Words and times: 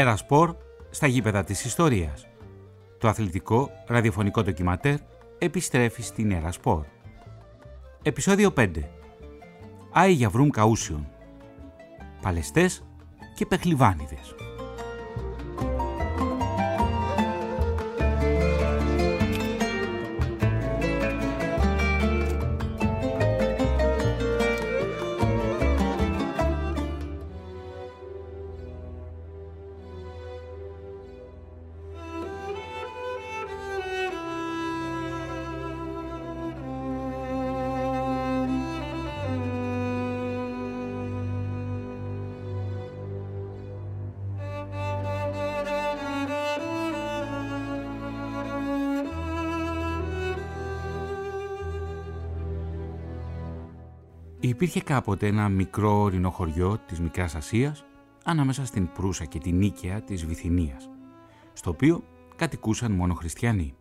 Ερασπορ 0.00 0.56
στα 0.90 1.06
γήπεδα 1.06 1.44
της 1.44 1.64
ιστορίας. 1.64 2.26
Το 2.98 3.08
αθλητικό 3.08 3.70
ραδιοφωνικό 3.86 4.42
ντοκιματέρ 4.42 4.96
επιστρέφει 5.38 6.02
στην 6.02 6.30
Ερασπορ. 6.30 6.84
Επισόδιο 8.02 8.52
5. 8.56 8.70
Άι 9.92 10.12
για 10.12 10.28
βρούμ 10.28 10.48
καούσιον. 10.48 11.08
Παλαιστές 12.22 12.84
και 13.34 13.46
πεχλιβάνιδες. 13.46 14.34
Υπήρχε 54.58 54.80
κάποτε 54.80 55.26
ένα 55.26 55.48
μικρό 55.48 56.00
ορεινό 56.00 56.30
χωριό 56.30 56.78
της 56.86 57.00
Μικράς 57.00 57.34
Ασίας 57.34 57.84
ανάμεσα 58.24 58.66
στην 58.66 58.92
Προύσα 58.92 59.24
και 59.24 59.38
την 59.38 59.56
Νίκαια 59.56 60.02
της 60.02 60.26
Βυθινίας, 60.26 60.88
στο 61.52 61.70
οποίο 61.70 62.04
κατοικούσαν 62.36 62.92
μόνο 62.92 63.14
χριστιανοί. 63.14 63.74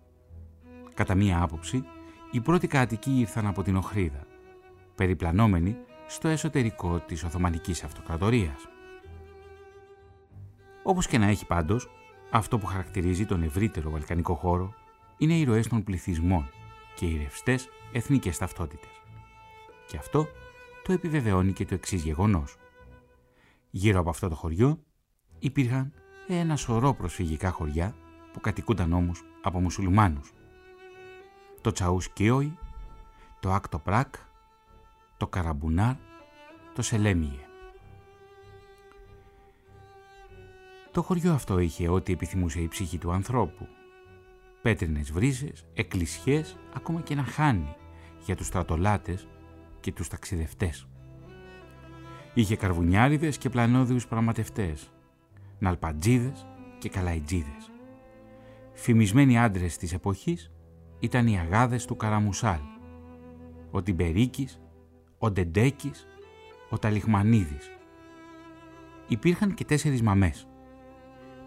Κατά 0.93 1.15
μία 1.15 1.41
άποψη, 1.41 1.83
οι 2.31 2.41
πρώτοι 2.41 2.67
κάτοικοι 2.67 3.19
ήρθαν 3.19 3.47
από 3.47 3.63
την 3.63 3.75
Οχρίδα, 3.75 4.25
περιπλανόμενοι 4.95 5.75
στο 6.07 6.27
εσωτερικό 6.27 6.99
της 6.99 7.23
Οθωμανικής 7.23 7.83
Αυτοκρατορίας. 7.83 8.67
Όπως 10.83 11.07
και 11.07 11.17
να 11.17 11.27
έχει 11.27 11.45
πάντως, 11.45 11.89
αυτό 12.31 12.57
που 12.57 12.65
χαρακτηρίζει 12.65 13.25
τον 13.25 13.43
ευρύτερο 13.43 13.89
βαλκανικό 13.89 14.33
χώρο 14.33 14.73
είναι 15.17 15.33
οι 15.33 15.43
ροές 15.43 15.67
των 15.67 15.83
πληθυσμών 15.83 16.49
και 16.95 17.05
οι 17.05 17.17
ρευστές 17.17 17.69
εθνικές 17.91 18.37
ταυτότητες. 18.37 19.01
Και 19.87 19.97
αυτό 19.97 20.27
το 20.87 20.93
επιβεβαιώνει 20.93 21.53
και 21.53 21.65
το 21.65 21.73
εξής 21.73 22.03
γεγονός. 22.03 22.55
Γύρω 23.69 23.99
από 23.99 24.09
αυτό 24.09 24.29
το 24.29 24.35
χωριό 24.35 24.79
υπήρχαν 25.39 25.93
ένα 26.27 26.55
σωρό 26.55 26.93
προσφυγικά 26.93 27.51
χωριά 27.51 27.95
που 28.33 28.39
κατοικούνταν 28.39 28.93
όμως 28.93 29.23
από 29.41 29.59
μουσουλμάνους. 29.59 30.31
Το 31.61 31.71
Τσαούς 31.71 32.09
Κίοι, 32.09 32.57
το 33.39 33.53
Άκτο 33.53 33.79
Πράκ, 33.79 34.15
το 35.17 35.27
Καραμπουνάρ, 35.27 35.95
το 36.73 36.81
Σελέμιε. 36.81 37.45
Το 40.91 41.01
χωριό 41.01 41.33
αυτό 41.33 41.59
είχε 41.59 41.89
ό,τι 41.89 42.13
επιθυμούσε 42.13 42.61
η 42.61 42.67
ψυχή 42.67 42.97
του 42.97 43.11
ανθρώπου. 43.11 43.67
Πέτρινες 44.61 45.11
βρύσες, 45.11 45.65
εκκλησιές, 45.73 46.57
ακόμα 46.73 47.01
και 47.01 47.13
ένα 47.13 47.23
χάνι 47.23 47.75
για 48.25 48.35
τους 48.35 48.47
στρατολάτες 48.47 49.27
και 49.87 49.93
τους 49.93 50.07
ταξιδευτές. 50.07 50.87
Είχε 52.33 52.55
καρβουνιάριδες 52.55 53.37
και 53.37 53.49
πλανόδιους 53.49 54.07
πραγματευτές, 54.07 54.91
ναλπατζίδες 55.59 56.47
και 56.79 56.89
καλαϊτζίδες. 56.89 57.71
Φημισμένοι 58.73 59.39
άντρες 59.39 59.77
της 59.77 59.93
εποχής 59.93 60.51
ήταν 60.99 61.27
οι 61.27 61.39
αγάδες 61.39 61.85
του 61.85 61.95
Καραμουσάλ, 61.95 62.59
ο 63.71 63.81
Τιμπερίκης, 63.81 64.61
ο 65.17 65.31
Ντεντέκης, 65.31 66.07
ο 66.69 66.77
Ταλιχμανίδης. 66.77 67.71
Υπήρχαν 69.07 69.53
και 69.53 69.65
τέσσερις 69.65 70.01
μαμές. 70.01 70.47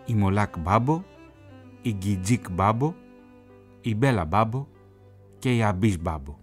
Η 0.06 0.14
Μολάκ 0.14 0.58
Μπάμπο, 0.58 1.02
η 1.82 1.92
Γκιτζίκ 1.92 2.50
Μπάμπο, 2.50 2.94
η 3.80 3.94
Μπέλα 3.94 4.24
Μπάμπο 4.24 4.66
και 5.38 5.56
η 5.56 5.62
Αμπής 5.62 6.00
Μπάμπο. 6.00 6.39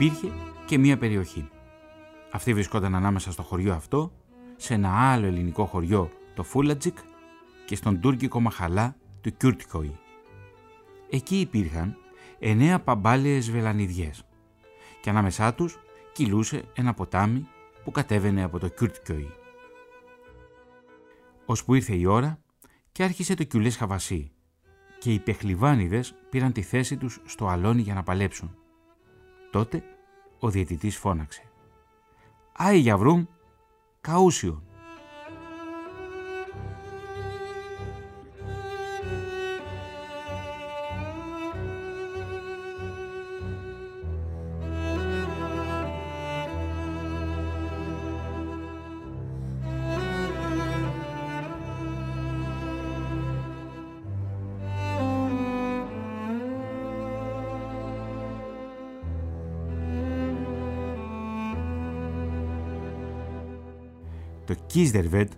Υπήρχε 0.00 0.32
και 0.66 0.78
μία 0.78 0.98
περιοχή. 0.98 1.48
Αυτή 2.30 2.54
βρισκόταν 2.54 2.94
ανάμεσα 2.94 3.32
στο 3.32 3.42
χωριό 3.42 3.74
αυτό, 3.74 4.12
σε 4.56 4.74
ένα 4.74 5.12
άλλο 5.12 5.26
ελληνικό 5.26 5.64
χωριό, 5.64 6.10
το 6.34 6.42
Φούλατζικ, 6.42 6.98
και 7.66 7.76
στον 7.76 8.00
τουρκικό 8.00 8.40
μαχαλά 8.40 8.96
του 9.20 9.36
Κιούρτικοϊ. 9.36 9.98
Εκεί 11.10 11.40
υπήρχαν 11.40 11.96
εννέα 12.38 12.80
παμπάλαιες 12.80 13.50
βελανιδιές 13.50 14.24
και 15.00 15.10
ανάμεσά 15.10 15.54
τους 15.54 15.78
κυλούσε 16.12 16.64
ένα 16.74 16.94
ποτάμι 16.94 17.46
που 17.84 17.90
κατέβαινε 17.90 18.42
από 18.42 18.58
το 18.58 18.68
Κιούρτικοϊ. 18.68 19.30
Ώσπου 21.44 21.74
ήρθε 21.74 21.94
η 21.94 22.06
ώρα 22.06 22.38
και 22.92 23.02
άρχισε 23.02 23.34
το 23.34 23.44
güreş 23.44 23.76
havası 23.76 24.32
και 24.98 25.12
οι 25.12 25.18
πεχλιβάνιδες 25.18 26.14
πήραν 26.30 26.52
τη 26.52 26.62
θέση 26.62 26.96
τους 26.96 27.20
στο 27.24 27.46
αλόνι 27.48 27.82
για 27.82 27.94
να 27.94 28.02
παλέψουν. 28.02 28.54
Τότε 29.50 29.82
ο 30.40 30.50
διαιτητής 30.50 30.96
φώναξε. 30.96 31.42
«Άι 32.52 32.78
για 32.78 32.96
βρούμ, 32.96 33.24
καούσιον». 34.00 34.69
Κίσδερβετ, 64.70 65.32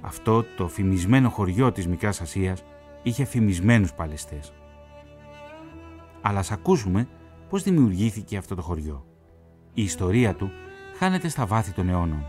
αυτό 0.00 0.44
το 0.56 0.68
φημισμένο 0.68 1.28
χωριό 1.28 1.72
της 1.72 1.86
Μικράς 1.86 2.20
Ασίας, 2.20 2.62
είχε 3.02 3.24
φημισμένους 3.24 3.92
παλαιστές. 3.92 4.52
Αλλά 6.20 6.38
ας 6.38 6.50
ακούσουμε 6.50 7.08
πώς 7.48 7.62
δημιουργήθηκε 7.62 8.36
αυτό 8.36 8.54
το 8.54 8.62
χωριό. 8.62 9.06
Η 9.74 9.82
ιστορία 9.82 10.34
του 10.34 10.50
χάνεται 10.98 11.28
στα 11.28 11.46
βάθη 11.46 11.72
των 11.72 11.88
αιώνων. 11.88 12.26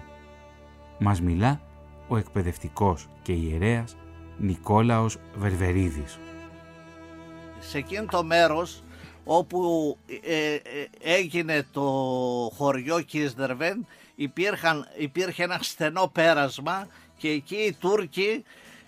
Μας 1.00 1.22
μιλά 1.22 1.62
ο 2.08 2.18
εκπαιδευτικός 2.18 3.08
και 3.22 3.32
ιερέας 3.34 3.98
Νικόλαος 4.38 5.18
Βερβερίδης. 5.38 6.20
Σε 7.60 7.78
εκείνο 7.78 8.06
το 8.06 8.24
μέρος 8.24 8.84
όπου 9.24 9.98
ε, 10.24 10.54
ε, 10.54 10.60
έγινε 11.02 11.66
το 11.72 11.82
χωριό 12.56 13.02
Κίσδερβεν 13.02 13.86
υπήρχαν, 14.20 14.88
υπήρχε 14.98 15.44
ένα 15.44 15.60
στενό 15.62 16.08
πέρασμα 16.08 16.88
και 17.18 17.30
εκεί 17.30 17.56
οι 17.56 17.74
Τούρκοι 17.74 18.44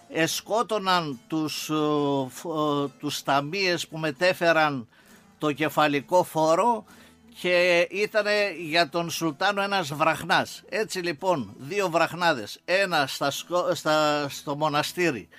εσκότωναν 0.10 1.20
τους, 1.28 1.70
ε, 1.70 1.74
ε, 1.74 2.88
τους 3.00 3.24
ταμείες 3.24 3.88
που 3.88 3.98
μετέφεραν 3.98 4.88
το 5.38 5.52
κεφαλικό 5.52 6.24
φόρο 6.24 6.86
και 7.42 7.88
ήταν 7.92 8.26
για 8.68 8.90
τον 8.90 9.10
Σουλτάνο 9.10 9.62
ένας 9.62 9.94
βραχνάς. 9.94 10.64
Έτσι 10.70 11.00
λοιπόν 11.00 11.54
δύο 11.58 11.90
βραχνάδες, 11.90 12.60
ένα 12.66 13.08
στα, 13.08 13.32
στα, 13.74 14.26
στο 14.30 14.56
μοναστήρι 14.56 15.30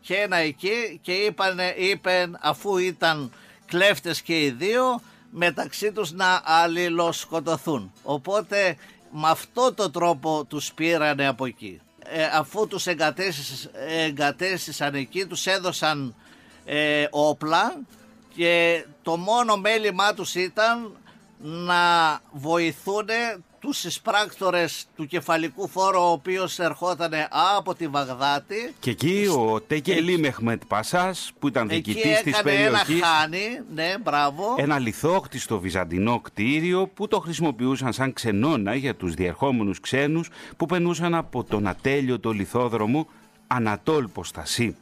και 0.00 0.14
ένα 0.14 0.36
εκεί 0.36 0.98
και 1.02 1.12
είπαν, 1.12 1.58
είπαν 1.76 2.38
αφού 2.40 2.76
ήταν 2.76 3.32
κλέφτες 3.66 4.22
και 4.22 4.44
οι 4.44 4.50
δύο 4.50 5.00
μεταξύ 5.30 5.92
τους 5.92 6.12
να 6.12 6.42
αλληλοσκοτωθούν. 6.44 7.92
Οπότε 8.02 8.76
με 9.10 9.28
αυτό 9.28 9.74
το 9.74 9.90
τρόπο 9.90 10.44
τους 10.44 10.72
πήρανε 10.72 11.26
από 11.26 11.46
εκεί. 11.46 11.80
Ε, 11.98 12.24
αφού 12.24 12.66
τους 12.66 12.86
εγκατέστησαν 14.06 14.94
εκεί, 14.94 15.26
τους 15.26 15.46
έδωσαν 15.46 16.14
ε, 16.64 17.06
όπλα 17.10 17.76
και 18.34 18.84
το 19.02 19.16
μόνο 19.16 19.56
μέλημά 19.56 20.14
τους 20.14 20.34
ήταν 20.34 20.96
να 21.38 22.20
βοηθούν 22.32 23.06
τους 23.60 23.84
εισπράκτορες 23.84 24.86
του 24.96 25.06
κεφαλικού 25.06 25.68
φόρου 25.68 26.00
ο 26.00 26.10
οποίος 26.10 26.58
ερχόταν 26.58 27.12
από 27.56 27.74
τη 27.74 27.88
Βαγδάτη. 27.88 28.74
Και 28.80 28.90
εκεί 28.90 29.26
ο 29.36 29.60
Τεκελή 29.60 30.18
Μεχμετ 30.18 30.62
Πασάς 30.68 31.32
που 31.38 31.48
ήταν 31.48 31.68
διοικητής 31.68 32.22
της 32.22 32.42
περιοχής. 32.42 32.96
Ένα 32.96 33.06
χάνι, 33.06 33.60
ναι, 33.74 33.94
μπράβο. 34.02 34.54
Ένα 34.58 34.78
λιθόκτιστο 34.78 35.58
βυζαντινό 35.58 36.20
κτίριο 36.20 36.86
που 36.94 37.08
το 37.08 37.20
χρησιμοποιούσαν 37.20 37.92
σαν 37.92 38.12
ξενώνα 38.12 38.74
για 38.74 38.94
τους 38.94 39.14
διερχόμενους 39.14 39.80
ξένους 39.80 40.28
που 40.56 40.66
περνούσαν 40.66 41.14
από 41.14 41.44
τον 41.44 41.66
ατέλειωτο 41.66 42.30
λιθόδρομο 42.32 43.06
Ανατόλ 43.46 44.06
Ποστασί. 44.08 44.76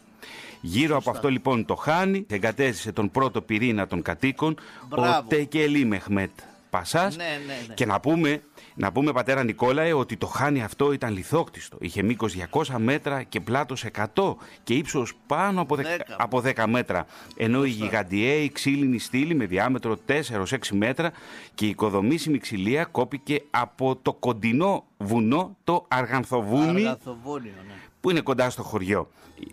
Γύρω 0.61 0.97
από 0.97 1.11
αυτό 1.11 1.29
λοιπόν 1.29 1.65
το 1.65 1.75
χάνι 1.75 2.27
εγκατέστησε 2.29 2.93
τον 2.93 3.11
πρώτο 3.11 3.41
πυρήνα 3.41 3.87
των 3.87 4.03
κατοίκων 4.03 4.57
Μπράβο. 4.89 5.19
ο 5.19 5.23
Τεκελή 5.29 5.85
Μεχμετ 5.85 6.31
Πασάς 6.71 7.17
Ναι, 7.17 7.25
ναι, 7.47 7.53
ναι. 7.69 7.75
και 7.75 7.87
να 7.87 8.01
πούμε, 8.01 8.43
να 8.79 8.93
πούμε 8.93 9.13
πατέρα 9.13 9.45
Νικόλαε 9.45 9.93
ότι 9.93 10.17
το 10.17 10.27
χάνι 10.27 10.63
αυτό 10.63 10.93
ήταν 10.93 11.13
λιθόκτιστο. 11.13 11.77
Είχε 11.81 12.03
μήκος 12.03 12.37
200 12.51 12.63
μέτρα 12.79 13.23
και 13.23 13.41
πλάτος 13.41 13.85
100 14.15 14.35
και 14.63 14.75
ύψος 14.75 15.13
πάνω 15.27 15.61
από 15.61 15.75
10, 15.75 15.77
Δέκα. 15.77 16.17
από 16.19 16.43
10 16.45 16.65
μέτρα. 16.67 17.07
Ενώ 17.37 17.65
η 17.65 17.69
γιγαντιαίη 17.69 18.53
ξύλινη 18.53 18.99
στήλη 18.99 19.35
με 19.35 19.47
διάμετρο 19.47 19.97
4-6 20.07 20.57
μέτρα 20.73 21.13
και 21.55 21.67
η 21.67 21.69
οικοδομήσιμη 21.69 22.39
ξυλία 22.39 22.85
κόπηκε 22.85 23.43
από 23.51 23.97
το 24.03 24.13
κοντινό 24.13 24.85
βουνό 24.97 25.57
το 25.65 25.85
Αργανθοβούνι 25.89 26.87
Αργαθοβούνιο, 26.87 27.53
ναι. 27.67 27.75
που 28.01 28.11
είναι 28.11 28.21
κοντά 28.21 28.51
στο 28.51 28.63
χωριό. 28.63 29.09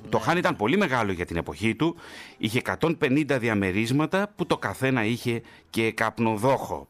Το 0.10 0.18
χάνι 0.20 0.40
ήταν 0.40 0.56
πολύ 0.56 0.78
μεγάλο 0.78 1.12
για 1.12 1.26
την 1.26 1.38
εποχή 1.38 1.76
του. 1.76 1.96
Είχε 2.38 2.62
150 2.82 3.38
διαμερίσματα 3.40 4.32
που 4.36 4.46
το 4.46 4.58
καθένα 4.58 5.06
είχε 5.06 5.42
και 5.70 5.92
καπνοδόχο. 5.92 6.88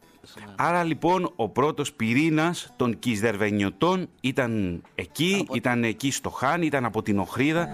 Άρα 0.55 0.83
λοιπόν 0.83 1.33
ο 1.35 1.49
πρώτος 1.49 1.93
πυρήνας 1.93 2.73
των 2.75 2.99
Κισδερβενιωτών 2.99 4.09
ήταν 4.21 4.81
εκεί, 4.95 5.47
ήταν 5.53 5.83
εκεί 5.83 6.11
στο 6.11 6.29
Χάνι, 6.29 6.65
ήταν 6.65 6.85
από 6.85 7.01
την 7.01 7.19
Οχρίδα. 7.19 7.67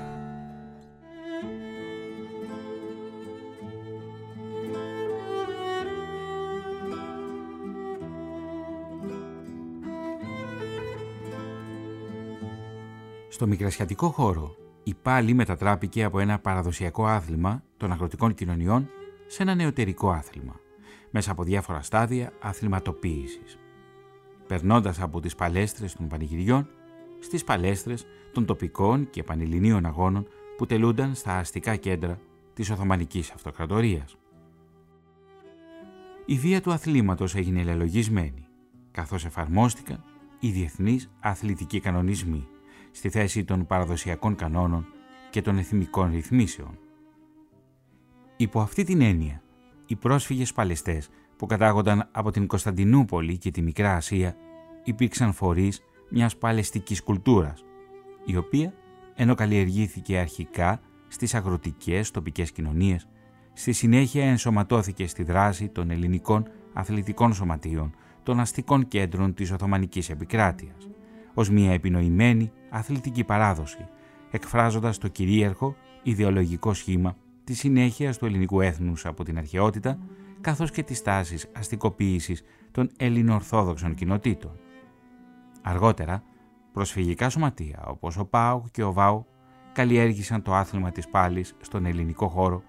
Στο 13.29 13.47
μικρασιατικό 13.47 14.09
χώρο 14.09 14.55
η 14.83 14.93
πάλι 14.93 15.33
μετατράπηκε 15.33 16.03
από 16.03 16.19
ένα 16.19 16.39
παραδοσιακό 16.39 17.05
άθλημα 17.05 17.63
των 17.77 17.91
αγροτικών 17.91 18.33
κοινωνιών 18.33 18.89
σε 19.27 19.41
ένα 19.43 19.55
νεωτερικό 19.55 20.09
άθλημα, 20.11 20.59
μέσα 21.09 21.31
από 21.31 21.43
διάφορα 21.43 21.81
στάδια 21.81 22.33
αθληματοποίησης. 22.39 23.59
Περνώντας 24.47 25.01
από 25.01 25.19
τις 25.19 25.35
παλέστρες 25.35 25.95
των 25.95 26.07
πανηγυριών 26.07 26.67
στις 27.19 27.43
παλέστρες 27.43 28.05
των 28.31 28.45
τοπικών 28.45 29.09
και 29.09 29.23
πανελληνίων 29.23 29.85
αγώνων 29.85 30.27
που 30.57 30.65
τελούνταν 30.65 31.15
στα 31.15 31.37
αστικά 31.37 31.75
κέντρα 31.75 32.19
της 32.53 32.69
Οθωμανικής 32.69 33.31
Αυτοκρατορίας. 33.31 34.17
Η 36.25 36.35
βία 36.35 36.61
του 36.61 36.71
αθλήματος 36.71 37.35
έγινε 37.35 37.63
λελογισμένη, 37.63 38.47
καθώς 38.91 39.25
εφαρμόστηκαν 39.25 40.03
οι 40.39 40.49
διεθνείς 40.49 41.11
αθλητικοί 41.19 41.79
κανονισμοί 41.79 42.47
στη 42.91 43.09
θέση 43.09 43.43
των 43.43 43.65
παραδοσιακών 43.65 44.35
κανόνων 44.35 44.85
και 45.29 45.41
των 45.41 45.57
εθνικών 45.57 46.11
ρυθμίσεων. 46.11 46.77
Υπό 48.37 48.61
αυτή 48.61 48.83
την 48.83 49.01
έννοια, 49.01 49.41
οι 49.89 49.95
πρόσφυγες 49.95 50.53
Παλαιστές 50.53 51.09
που 51.37 51.45
κατάγονταν 51.45 52.09
από 52.11 52.31
την 52.31 52.47
Κωνσταντινούπολη 52.47 53.37
και 53.37 53.51
τη 53.51 53.61
Μικρά 53.61 53.95
Ασία 53.95 54.35
υπήρξαν 54.83 55.33
φορείς 55.33 55.81
μιας 56.09 56.37
παλαιστικής 56.37 57.03
κουλτούρας, 57.03 57.63
η 58.25 58.37
οποία, 58.37 58.73
ενώ 59.15 59.35
καλλιεργήθηκε 59.35 60.17
αρχικά 60.17 60.79
στις 61.07 61.33
αγροτικές 61.33 62.11
τοπικές 62.11 62.51
κοινωνίες, 62.51 63.07
στη 63.53 63.71
συνέχεια 63.71 64.25
ενσωματώθηκε 64.25 65.07
στη 65.07 65.23
δράση 65.23 65.67
των 65.67 65.89
ελληνικών 65.89 66.47
αθλητικών 66.73 67.33
σωματείων 67.33 67.95
των 68.23 68.39
αστικών 68.39 68.87
κέντρων 68.87 69.33
της 69.33 69.51
Οθωμανικής 69.51 70.09
επικράτειας, 70.09 70.89
ως 71.33 71.49
μια 71.49 71.71
επινοημένη 71.71 72.51
αθλητική 72.69 73.23
παράδοση, 73.23 73.87
εκφράζοντας 74.31 74.97
το 74.97 75.07
κυρίαρχο 75.07 75.75
ιδεολογικό 76.03 76.73
σχήμα 76.73 77.15
της 77.49 77.59
συνέχειας 77.59 78.17
του 78.17 78.25
ελληνικού 78.25 78.61
έθνους 78.61 79.05
από 79.05 79.23
την 79.23 79.37
αρχαιότητα, 79.37 79.99
καθώς 80.41 80.71
και 80.71 80.83
τις 80.83 81.01
τάσεις 81.01 81.47
αστικοποίησης 81.55 82.43
των 82.71 82.89
ελληνοορθόδοξων 82.97 83.95
κοινοτήτων. 83.95 84.59
Αργότερα, 85.61 86.23
προσφυγικά 86.73 87.29
σωματεία 87.29 87.83
όπως 87.87 88.17
ο 88.17 88.25
ΠΑΟΚ 88.25 88.65
και 88.71 88.83
ο 88.83 88.93
ΒΑΟ 88.93 89.23
καλλιέργησαν 89.73 90.41
το 90.41 90.53
άθλημα 90.53 90.91
της 90.91 91.07
πάλης 91.07 91.55
στον 91.61 91.85
ελληνικό 91.85 92.27
χώρο 92.27 92.63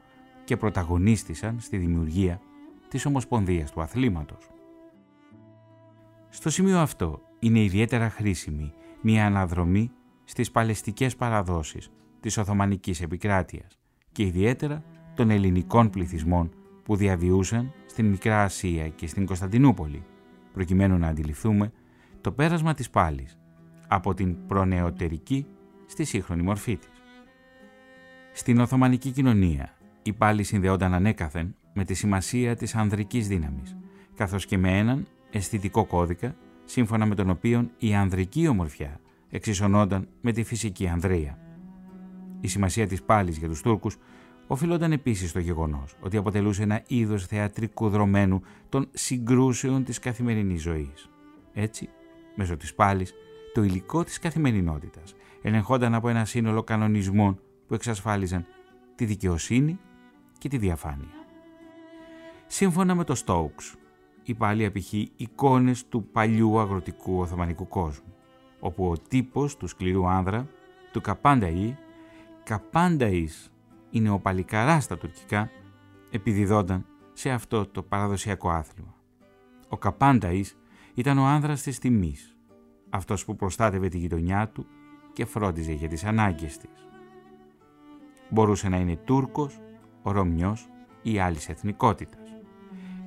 και 0.45 0.57
πρωταγωνίστησαν 0.57 1.61
στη 1.61 1.77
δημιουργία 1.77 2.41
της 2.89 3.07
Ομοσπονδίας 3.07 3.71
του 3.71 3.81
Αθλήματος. 3.81 4.51
Στο 6.29 6.51
σημείο 6.51 6.79
αυτό 6.79 7.21
είναι 7.39 7.63
ιδιαίτερα 7.63 8.11
χρήσιμη 8.11 8.73
μια 9.01 9.27
αναδρομή 9.27 9.91
στις 10.25 10.51
παλαιστικές 10.51 11.17
παραδόσεις 11.17 11.91
της 12.21 12.39
Οθωμανικής 12.39 13.01
επικράτειας 13.01 13.80
και 14.13 14.23
ιδιαίτερα 14.23 14.83
των 15.15 15.31
ελληνικών 15.31 15.91
πληθυσμών 15.91 16.51
που 16.85 16.97
διαβιούσαν 16.97 17.73
στην 17.87 18.07
Μικρά 18.07 18.43
Ασία 18.43 18.89
και 18.89 19.07
στην 19.07 19.27
Κωνσταντινούπολη, 19.27 20.03
προκειμένου 20.53 20.99
να 20.99 21.07
αντιληφθούμε 21.07 21.73
το 22.21 22.33
πέρασμα 22.33 22.75
της 22.75 22.91
πάλης 22.91 23.39
από 23.89 24.15
την 24.15 24.47
προνεωτερική 24.47 25.47
στη 25.87 26.05
σύγχρονη 26.05 26.43
μορφή 26.43 26.77
της. 26.77 27.03
Στην 28.33 28.61
Οθωμανική 28.61 29.11
κοινωνία 29.11 29.75
η 30.03 30.13
πάλη 30.13 30.43
συνδεόταν 30.43 30.95
ανέκαθεν 30.95 31.55
με 31.73 31.85
τη 31.85 31.95
σημασία 31.95 32.57
της 32.57 32.75
ανδρικής 32.75 33.29
δύναμης, 33.29 33.77
καθώς 34.15 34.47
και 34.47 34.59
με 34.59 34.79
έναν 34.79 35.07
αισθητικό 35.31 35.85
κώδικα 35.85 36.35
σύμφωνα 36.65 37.07
με 37.07 37.15
τον 37.15 37.31
οποίο 37.31 37.71
η 37.79 37.95
ανδρική 37.95 38.49
ομορφιά 38.49 39.01
εξισωνόταν 39.31 40.09
με 40.21 40.33
τη 40.33 40.43
φυσική 40.43 40.89
ανδρεία. 40.89 41.39
Η 42.41 42.49
σημασία 42.49 42.87
της 42.87 43.03
πάλης 43.03 43.37
για 43.37 43.49
τους 43.49 43.63
Τούρκους 43.63 43.97
οφειλόταν 44.47 44.93
επίσης 44.93 45.31
στο 45.31 45.39
γεγονός 45.39 45.97
ότι 46.01 46.17
αποτελούσε 46.17 46.63
ένα 46.63 46.83
είδος 46.87 47.27
θεατρικού 47.27 47.89
δρομένου 47.89 48.43
των 48.69 48.89
συγκρούσεων 48.93 49.85
της 49.85 49.99
καθημερινής 49.99 50.63
ζωής. 50.63 51.11
Έτσι, 51.53 51.89
μέσω 52.35 52.57
της 52.57 52.75
πάλης, 52.75 53.15
το 53.53 53.63
υλικό 53.63 54.05
της 54.05 54.19
καθημερινότητας 54.19 55.15
ελεγχόταν 55.43 55.95
από 55.95 56.09
ένα 56.09 56.25
σύνολο 56.25 56.63
κανονισμών 56.63 57.41
που 57.67 57.75
εξασφάλιζαν 57.75 58.47
τη 58.95 59.05
δικαιοσύνη 59.05 59.79
και 60.39 60.49
τη 60.49 60.59
διαφάνεια. 60.59 61.15
Σύμφωνα 62.47 62.95
με 62.95 63.05
το 63.05 63.15
Στόουξ, 63.15 63.75
η 64.23 64.35
πάλι 64.35 64.65
απηχεί 64.65 65.11
εικόνες 65.17 65.89
του 65.89 66.05
παλιού 66.13 66.59
αγροτικού 66.59 67.19
Οθωμανικού 67.19 67.69
κόσμου, 67.69 68.15
όπου 68.61 68.91
ο 68.91 68.99
τύπος 69.09 69.57
του 69.57 69.67
σκληρού 69.67 70.09
άνδρα, 70.09 70.49
του 70.93 71.01
Καπάνταΐ, 71.05 71.73
Καπάνταΐς 72.51 73.51
είναι 73.91 74.11
ο 74.11 74.19
παλικαράς 74.19 74.85
στα 74.85 74.99
τουρκικά, 74.99 75.51
επιδιδόταν 76.11 76.87
σε 77.13 77.31
αυτό 77.31 77.67
το 77.67 77.83
παραδοσιακό 77.83 78.51
άθλημα. 78.51 78.95
Ο 79.69 79.79
Καπάνταΐς 79.79 80.57
ήταν 80.95 81.19
ο 81.19 81.27
άνδρας 81.27 81.63
της 81.63 81.79
τιμής, 81.79 82.37
αυτός 82.91 83.25
που 83.25 83.37
προστάτευε 83.37 83.89
τη 83.89 83.99
γειτονιά 83.99 84.49
του 84.49 84.67
και 85.13 85.25
φρόντιζε 85.25 85.73
για 85.73 85.89
τις 85.89 86.05
ανάγκες 86.05 86.57
της. 86.57 86.87
Μπορούσε 88.31 88.69
να 88.69 88.77
είναι 88.77 88.97
Τούρκος, 88.97 89.61
Ρωμιός 90.03 90.69
ή 91.03 91.19
άλλης 91.19 91.49
εθνικότητας. 91.49 92.37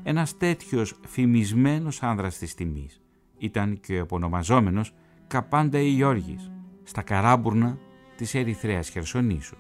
Ένας 0.04 0.38
τέτοιος 0.38 1.00
φημισμένος 1.08 2.04
άνδρας 2.04 2.38
της 2.38 2.54
τιμής 2.56 3.02
ήταν 3.38 3.80
και 3.80 3.94
ο 3.94 4.02
επωνομαζόμενος 4.02 4.94
Καπάντα 5.28 5.80
Ιώργης 5.80 6.52
στα 6.84 7.02
καράμπουρνα 7.02 7.78
της 8.16 8.36
Ερυθρέας 8.36 8.90
Χερσονήσου, 8.90 9.58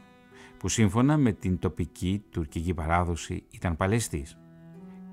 που 0.57 0.69
σύμφωνα 0.69 1.17
με 1.17 1.31
την 1.31 1.60
τοπική 1.60 2.24
τουρκική 2.29 2.74
παράδοση 2.74 3.43
ήταν 3.50 3.77
Παλαιστής. 3.77 4.38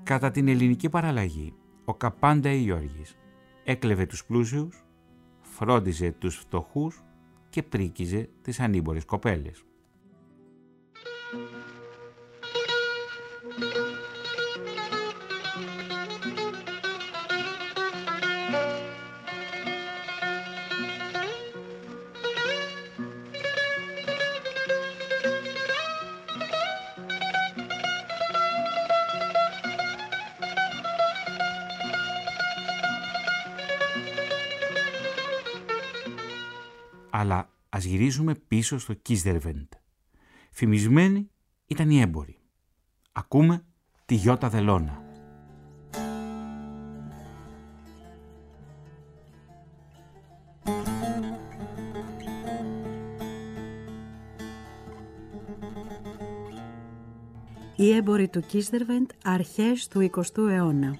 Κατά 0.03 0.31
την 0.31 0.47
ελληνική 0.47 0.89
παραλλαγή, 0.89 1.53
ο 1.85 1.93
Καπάντα 1.93 2.51
Ιώργης 2.51 3.17
έκλεβε 3.63 4.05
τους 4.05 4.25
πλούσιους, 4.25 4.85
φρόντιζε 5.41 6.11
τους 6.11 6.35
φτωχούς 6.35 7.03
και 7.49 7.63
πρίκιζε 7.63 8.29
τις 8.41 8.59
ανήμπορες 8.59 9.05
κοπέλες. 9.05 9.63
Αλλά 37.11 37.49
ας 37.69 37.83
γυρίσουμε 37.83 38.35
πίσω 38.47 38.79
στο 38.79 38.93
Κίσδερβεντ. 38.93 39.71
Φημισμένοι 40.51 41.29
ήταν 41.67 41.89
οι 41.89 42.01
έμποροι. 42.01 42.39
Ακούμε 43.11 43.65
τη 44.05 44.15
Γιώτα 44.15 44.49
Δελώνα. 44.49 45.01
Οι 57.75 57.91
έμποροι 57.95 58.27
του 58.27 58.41
Κίστερβεντ 58.41 59.09
αρχές 59.23 59.87
του 59.87 60.09
20ου 60.13 60.49
αιώνα. 60.49 60.95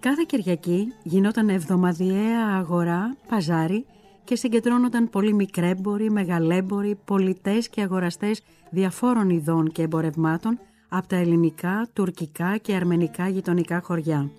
Κάθε 0.00 0.24
Κυριακή 0.26 0.92
γινόταν 1.02 1.48
εβδομαδιαία 1.48 2.46
αγορά, 2.46 3.16
παζάρι 3.28 3.86
και 4.24 4.36
συγκεντρώνονταν 4.36 5.10
πολλοί 5.10 5.34
μικρέμποροι, 5.34 6.10
μεγαλέμποροι, 6.10 6.98
πολιτές 7.04 7.68
και 7.68 7.80
αγοραστές 7.80 8.42
διαφόρων 8.70 9.30
ειδών 9.30 9.72
και 9.72 9.82
εμπορευμάτων 9.82 10.58
από 10.88 11.06
τα 11.06 11.16
ελληνικά, 11.16 11.88
τουρκικά 11.92 12.56
και 12.56 12.74
αρμενικά 12.74 13.28
γειτονικά 13.28 13.80
χωριά. 13.80 14.30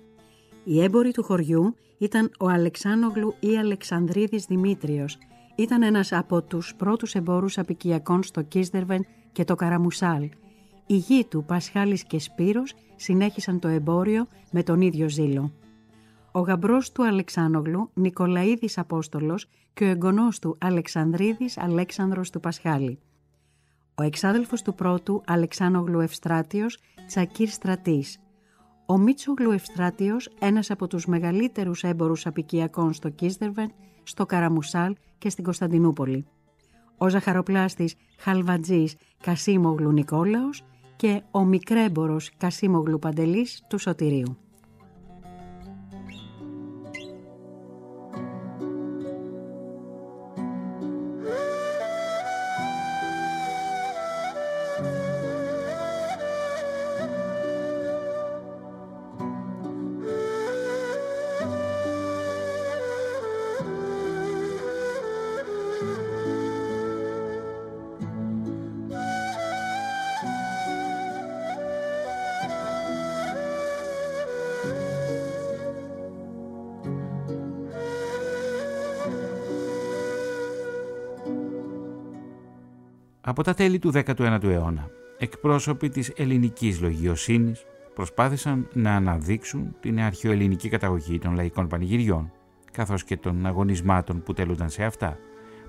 Οι 0.64 0.82
έμποροι 0.82 1.10
του 1.10 1.22
χωριού 1.22 1.74
ήταν 1.98 2.30
ο 2.38 2.48
Αλεξάνογλου 2.48 3.34
ή 3.40 3.58
Αλεξανδρίδης 3.58 4.44
Δημήτριος. 4.44 5.18
Ήταν 5.56 5.82
ένας 5.82 6.12
από 6.12 6.42
τους 6.42 6.74
πρώτους 6.76 7.14
εμπόρους 7.14 7.58
απικιακών 7.58 8.22
στο 8.22 8.42
Κίστερβεν 8.42 9.06
και 9.32 9.44
το 9.44 9.54
Καραμουσάλ– 9.54 10.28
οι 10.92 10.96
γη 10.96 11.24
του 11.24 11.44
Πασχάλης 11.44 12.04
και 12.04 12.18
Σπύρος 12.18 12.74
συνέχισαν 12.96 13.58
το 13.58 13.68
εμπόριο 13.68 14.26
με 14.50 14.62
τον 14.62 14.80
ίδιο 14.80 15.08
ζήλο. 15.08 15.52
Ο 16.34 16.40
γαμπρός 16.40 16.92
του 16.92 17.06
Αλεξάνογλου, 17.06 17.90
Νικολαίδης 17.94 18.78
Απόστολος 18.78 19.46
και 19.74 19.84
ο 19.84 19.86
εγγονός 19.86 20.38
του 20.38 20.56
Αλεξανδρίδης 20.60 21.58
Αλέξανδρος 21.58 22.30
του 22.30 22.40
Πασχάλη. 22.40 22.98
Ο 23.94 24.02
εξάδελφος 24.02 24.62
του 24.62 24.74
πρώτου 24.74 25.22
Αλεξάνογλου 25.26 26.00
Ευστράτιος, 26.00 26.78
Τσακίρ 27.06 27.48
Στρατής. 27.48 28.20
Ο 28.86 28.98
Μίτσογλου 28.98 29.50
Ευστράτιος, 29.50 30.28
ένας 30.38 30.70
από 30.70 30.86
τους 30.86 31.06
μεγαλύτερους 31.06 31.82
έμπορους 31.82 32.26
απικιακών 32.26 32.92
στο 32.92 33.08
Κίστερβεν, 33.08 33.72
στο 34.02 34.26
Καραμουσάλ 34.26 34.94
και 35.18 35.30
στην 35.30 35.44
Κωνσταντινούπολη. 35.44 36.26
Ο 36.98 37.08
ζαχαροπλάστης 37.08 37.94
Χαλβατζής 38.18 38.96
Κασίμογλου 39.22 39.92
Νικόλαος 39.92 40.64
και 40.96 41.22
ο 41.30 41.44
μικρέμπορος 41.44 42.30
Κασίμογλου 42.36 42.98
Παντελής 42.98 43.62
του 43.68 43.78
Σωτηρίου. 43.78 44.36
Από 83.32 83.42
τα 83.42 83.54
τέλη 83.54 83.78
του 83.78 83.92
19ου 83.94 84.44
αιώνα, 84.44 84.88
εκπρόσωποι 85.18 85.88
της 85.88 86.12
ελληνικής 86.16 86.80
λογιοσύνης 86.80 87.64
προσπάθησαν 87.94 88.68
να 88.72 88.94
αναδείξουν 88.94 89.76
την 89.80 90.00
αρχαιοελληνική 90.00 90.68
καταγωγή 90.68 91.18
των 91.18 91.34
λαϊκών 91.34 91.68
πανηγυριών, 91.68 92.32
καθώς 92.72 93.04
και 93.04 93.16
των 93.16 93.46
αγωνισμάτων 93.46 94.22
που 94.22 94.32
τελούνταν 94.32 94.70
σε 94.70 94.84
αυτά, 94.84 95.18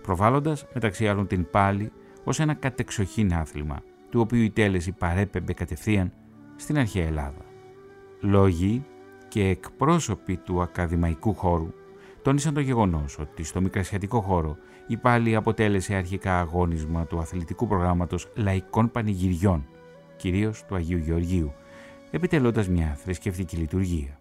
προβάλλοντας 0.02 0.66
μεταξύ 0.74 1.08
άλλων 1.08 1.28
την 1.28 1.50
πάλη 1.50 1.92
ως 2.24 2.40
ένα 2.40 2.54
κατεξοχήν 2.54 3.34
άθλημα, 3.34 3.84
του 4.10 4.20
οποίου 4.20 4.42
η 4.42 4.50
τέλεση 4.50 4.92
παρέπεμπε 4.92 5.54
κατευθείαν 5.54 6.12
στην 6.56 6.78
αρχαία 6.78 7.06
Ελλάδα. 7.06 7.46
Λόγοι 8.22 8.86
και 9.28 9.48
εκπρόσωποι 9.48 10.38
του 10.38 10.62
ακαδημαϊκού 10.62 11.34
χώρου 11.34 11.74
τόνισαν 12.24 12.54
το 12.54 12.60
γεγονός 12.60 13.20
ότι 13.20 13.44
στο 13.44 13.62
μικρασιατικό 13.62 14.22
χώρο 14.22 14.58
η 14.88 14.98
πάλι 14.98 15.36
αποτέλεσε 15.36 15.96
αρχικά 15.96 16.40
αγώνισμα 16.40 17.06
του 17.06 17.20
αθλητικού 17.20 17.68
προγράμματος 17.68 18.32
λαϊκών 18.36 18.92
πανηγυριών, 18.92 19.68
κυρίως 20.16 20.66
του 20.66 20.76
Αγίου 20.76 20.98
Γεωργίου, 20.98 21.54
επιτελώντας 22.12 22.68
μια 22.68 22.96
θρησκευτική 22.96 23.56
λειτουργία. 23.56 24.20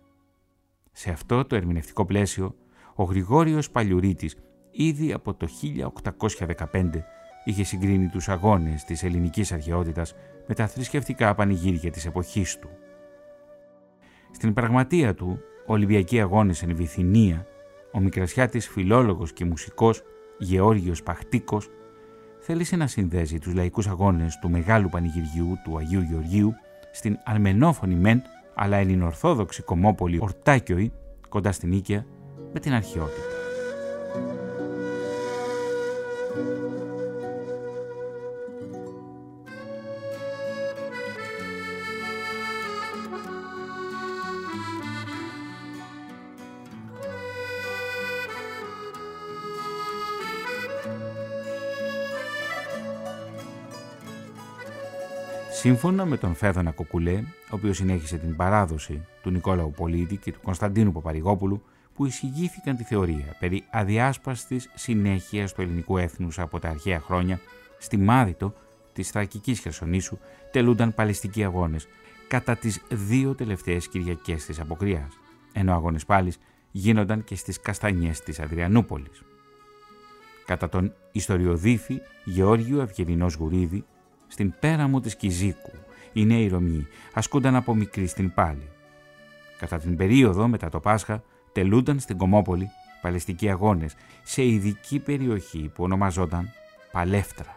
Σε 0.92 1.11
αυτό 1.11 1.44
το 1.44 1.56
ερμηνευτικό 1.56 2.04
πλαίσιο, 2.04 2.54
ο 2.94 3.04
Γρηγόριος 3.04 3.71
Παλιουρίτης 3.71 4.37
ήδη 4.71 5.12
από 5.12 5.35
το 5.35 5.49
1815 6.73 7.04
είχε 7.44 7.64
συγκρίνει 7.64 8.09
τους 8.09 8.28
αγώνες 8.28 8.85
της 8.85 9.02
ελληνικής 9.02 9.52
αρχαιότητας 9.52 10.14
με 10.47 10.54
τα 10.54 10.66
θρησκευτικά 10.66 11.35
πανηγύρια 11.35 11.90
της 11.90 12.06
εποχής 12.06 12.59
του. 12.59 12.68
Στην 14.30 14.52
πραγματεία 14.52 15.14
του, 15.14 15.38
Ολυμπιακοί 15.66 16.21
Αγώνες 16.21 16.62
εν 16.62 16.76
Βυθινία, 16.76 17.47
ο 17.92 18.00
Μικρασιάτης 18.00 18.68
φιλόλογος 18.68 19.32
και 19.32 19.44
μουσικός 19.44 20.02
Γεώργιος 20.38 21.02
Παχτίκος 21.02 21.68
θέλησε 22.38 22.76
να 22.76 22.87
συνδέσει 22.87 23.38
τους 23.38 23.54
λαϊκούς 23.54 23.87
αγώνες 23.87 24.38
του 24.40 24.50
Μεγάλου 24.50 24.88
Πανηγυριού 24.88 25.58
του 25.64 25.76
Αγίου 25.78 26.00
Γεωργίου 26.00 26.52
στην 26.92 27.18
αρμενόφωνη 27.25 27.94
μεν 27.94 28.22
αλλά 28.54 28.76
ελληνορθόδοξη 28.76 29.62
κομμόπολη 29.62 30.18
Ορτάκιοι 30.20 30.92
κοντά 31.28 31.52
στην 31.52 31.72
Ίκαια 31.72 32.06
με 32.52 32.61
την 32.61 32.72
αρχαιότητα. 32.72 33.32
Σύμφωνα 55.62 56.04
με 56.04 56.16
τον 56.16 56.35
Φέδωνα 56.35 56.71
Κοκουλέ, 56.71 57.25
ο 57.50 57.50
οποίος 57.50 57.76
συνέχισε 57.76 58.16
την 58.16 58.37
παράδοση 58.37 59.07
του 59.23 59.31
Νικόλαου 59.31 59.71
Πολίτη 59.71 60.16
και 60.16 60.33
του 60.33 60.40
Κωνσταντίνου 60.42 60.92
Παπαρηγόπουλου, 60.92 61.62
που 61.95 62.07
εισηγήθηκαν 62.07 62.76
τη 62.76 62.85
θεωρία 62.85 63.37
περί 63.38 63.64
αδιάσπαστης 63.71 64.71
συνέχειας 64.75 65.52
του 65.52 65.61
ελληνικού 65.61 65.99
έθνους 65.99 66.38
από 66.38 66.59
τα 66.59 66.69
αρχαία 66.69 67.00
χρόνια, 67.00 67.40
στη 67.78 67.97
Μάδητο 67.97 68.54
της 68.92 69.11
Θρακικής 69.11 69.61
Χερσονήσου 69.61 70.19
τελούνταν 70.50 70.95
παλαιστικοί 70.95 71.45
αγώνες 71.45 71.87
κατά 72.28 72.57
τις 72.57 72.83
δύο 72.90 73.35
τελευταίες 73.35 73.88
Κυριακές 73.88 74.45
της 74.45 74.61
Αποκριάς, 74.61 75.19
ενώ 75.52 75.73
αγώνες 75.73 76.04
πάλι 76.04 76.33
γίνονταν 76.71 77.25
και 77.25 77.35
στις 77.35 77.61
καστανιές 77.61 78.21
της 78.21 78.40
Αδριανούπολης. 78.40 79.23
Κατά 80.47 80.69
τον 80.69 80.95
ιστοριοδίφη 81.12 82.00
Γεώργιο 82.25 82.81
Ευγενινός 82.81 83.35
Γουρίδη, 83.35 83.85
στην 84.32 84.54
πέραμο 84.60 85.00
της 85.00 85.16
Κιζίκου, 85.16 85.72
οι 86.12 86.24
νέοι 86.24 86.48
Ρωμιοί 86.48 86.86
ασκούνταν 87.12 87.56
από 87.56 87.74
μικρή 87.74 88.06
στην 88.06 88.34
πάλη. 88.34 88.68
Κατά 89.58 89.78
την 89.78 89.96
περίοδο 89.96 90.48
μετά 90.48 90.68
το 90.68 90.80
Πάσχα 90.80 91.22
τελούνταν 91.52 91.98
στην 91.98 92.16
Κομόπολη 92.16 92.70
παλαιστικοί 93.02 93.50
αγώνες 93.50 93.94
σε 94.22 94.44
ειδική 94.44 94.98
περιοχή 94.98 95.70
που 95.74 95.84
ονομαζόταν 95.84 96.50
Παλεύτρα. 96.92 97.56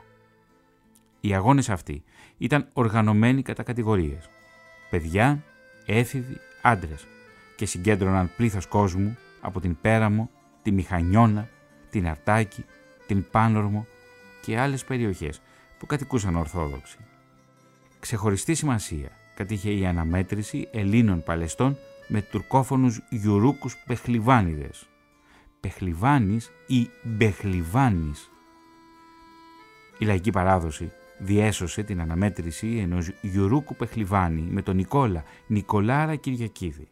Οι 1.20 1.34
αγώνες 1.34 1.70
αυτοί 1.70 2.04
ήταν 2.38 2.70
οργανωμένοι 2.74 3.42
κατά 3.42 3.64
κατηγορίες. 3.64 4.30
Παιδιά, 4.90 5.44
έφηβοι, 5.86 6.38
άντρες 6.62 7.08
και 7.56 7.66
συγκέντρωναν 7.66 8.32
πλήθος 8.38 8.66
κόσμου 8.66 9.18
από 9.42 9.60
την 9.60 9.78
Πέραμο, 9.82 10.30
τη 10.62 10.72
Μηχανιώνα, 10.72 11.50
την 11.90 12.08
Αρτάκη, 12.08 12.66
την 13.08 13.26
Πάνορμο 13.32 13.86
και 14.42 14.60
άλλες 14.60 14.84
περιοχές 14.84 15.42
που 15.80 15.86
κατοικούσαν 15.86 16.36
Ορθόδοξοι. 16.36 16.98
Ξεχωριστή 18.00 18.54
σημασία 18.54 19.10
κατήχε 19.36 19.72
η 19.72 19.86
αναμέτρηση 19.86 20.68
Ελλήνων 20.72 21.24
Παλαιστών 21.24 21.78
με 22.08 22.22
τουρκόφωνους 22.22 23.02
γιουρούκους 23.10 23.78
πεχλιβάνιδες. 23.86 24.88
Πεχλιβάνης 25.60 26.52
ή 26.68 26.90
μπεχλιβάνης. 27.04 28.30
Η 29.98 30.06
λαϊκή 30.06 30.32
παράδοση 30.32 30.92
διέσωσε 31.18 31.84
την 31.84 32.02
αναμέτρηση 32.02 32.78
ενός 32.78 33.12
γιουρούκου 33.22 33.76
πεχλιβάνη 33.76 34.42
με 34.42 34.62
τον 34.62 34.76
Νικόλα 34.76 35.24
Νικολάρα 35.48 36.16
Κυριακίδη, 36.16 36.88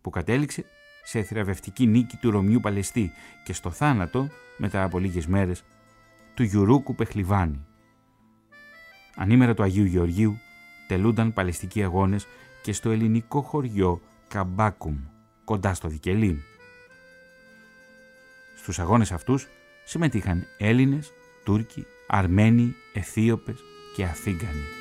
που 0.00 0.10
κατέληξε 0.10 0.64
σε 1.04 1.22
θηραβευτική 1.22 1.86
νίκη 1.86 2.16
του 2.16 2.30
Ρωμιού 2.30 2.60
Παλαιστή 2.60 3.10
και 3.44 3.52
στο 3.52 3.70
θάνατο, 3.70 4.28
μετά 4.56 4.82
από 4.82 4.98
λίγες 4.98 5.26
μέρες, 5.26 5.64
του 6.34 6.42
Γιουρούκου 6.42 6.94
Πεχλιβάνη. 6.94 7.64
Ανήμερα 9.16 9.54
του 9.54 9.62
Αγίου 9.62 9.84
Γεωργίου 9.84 10.38
τελούνταν 10.86 11.32
παλαιστικοί 11.32 11.82
αγώνες 11.82 12.26
και 12.62 12.72
στο 12.72 12.90
ελληνικό 12.90 13.40
χωριό 13.40 14.00
Καμπάκουμ, 14.28 14.96
κοντά 15.44 15.74
στο 15.74 15.88
Δικελίν. 15.88 16.38
Στους 18.56 18.78
αγώνες 18.78 19.12
αυτούς 19.12 19.48
συμμετείχαν 19.84 20.46
Έλληνες, 20.58 21.12
Τούρκοι, 21.44 21.86
Αρμένοι, 22.06 22.74
Αιθίωπες 22.94 23.58
και 23.96 24.04
Αθήγανοι. 24.04 24.79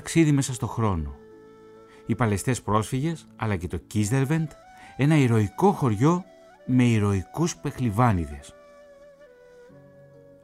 Ταξίδι 0.00 0.32
μέσα 0.32 0.54
στο 0.54 0.66
χρόνο. 0.66 1.16
Οι 2.06 2.14
Παλαιστές 2.14 2.62
πρόσφυγες, 2.62 3.26
αλλά 3.36 3.56
και 3.56 3.66
το 3.66 3.76
Κίσδερβεντ, 3.76 4.50
ένα 4.96 5.16
ηρωικό 5.16 5.72
χωριό 5.72 6.24
με 6.66 6.84
ηρωικούς 6.84 7.56
πεχλιβάνιδες. 7.56 8.54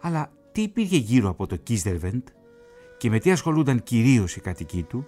Αλλά 0.01 0.31
τι 0.53 0.63
υπήρχε 0.63 0.97
γύρω 0.97 1.29
από 1.29 1.47
το 1.47 1.57
Κίσδερβεντ 1.57 2.23
και 2.97 3.11
με 3.11 3.19
τι 3.19 3.31
ασχολούνταν 3.31 3.83
κυρίως 3.83 4.37
οι 4.37 4.41
κατοικοί 4.41 4.83
του, 4.83 5.07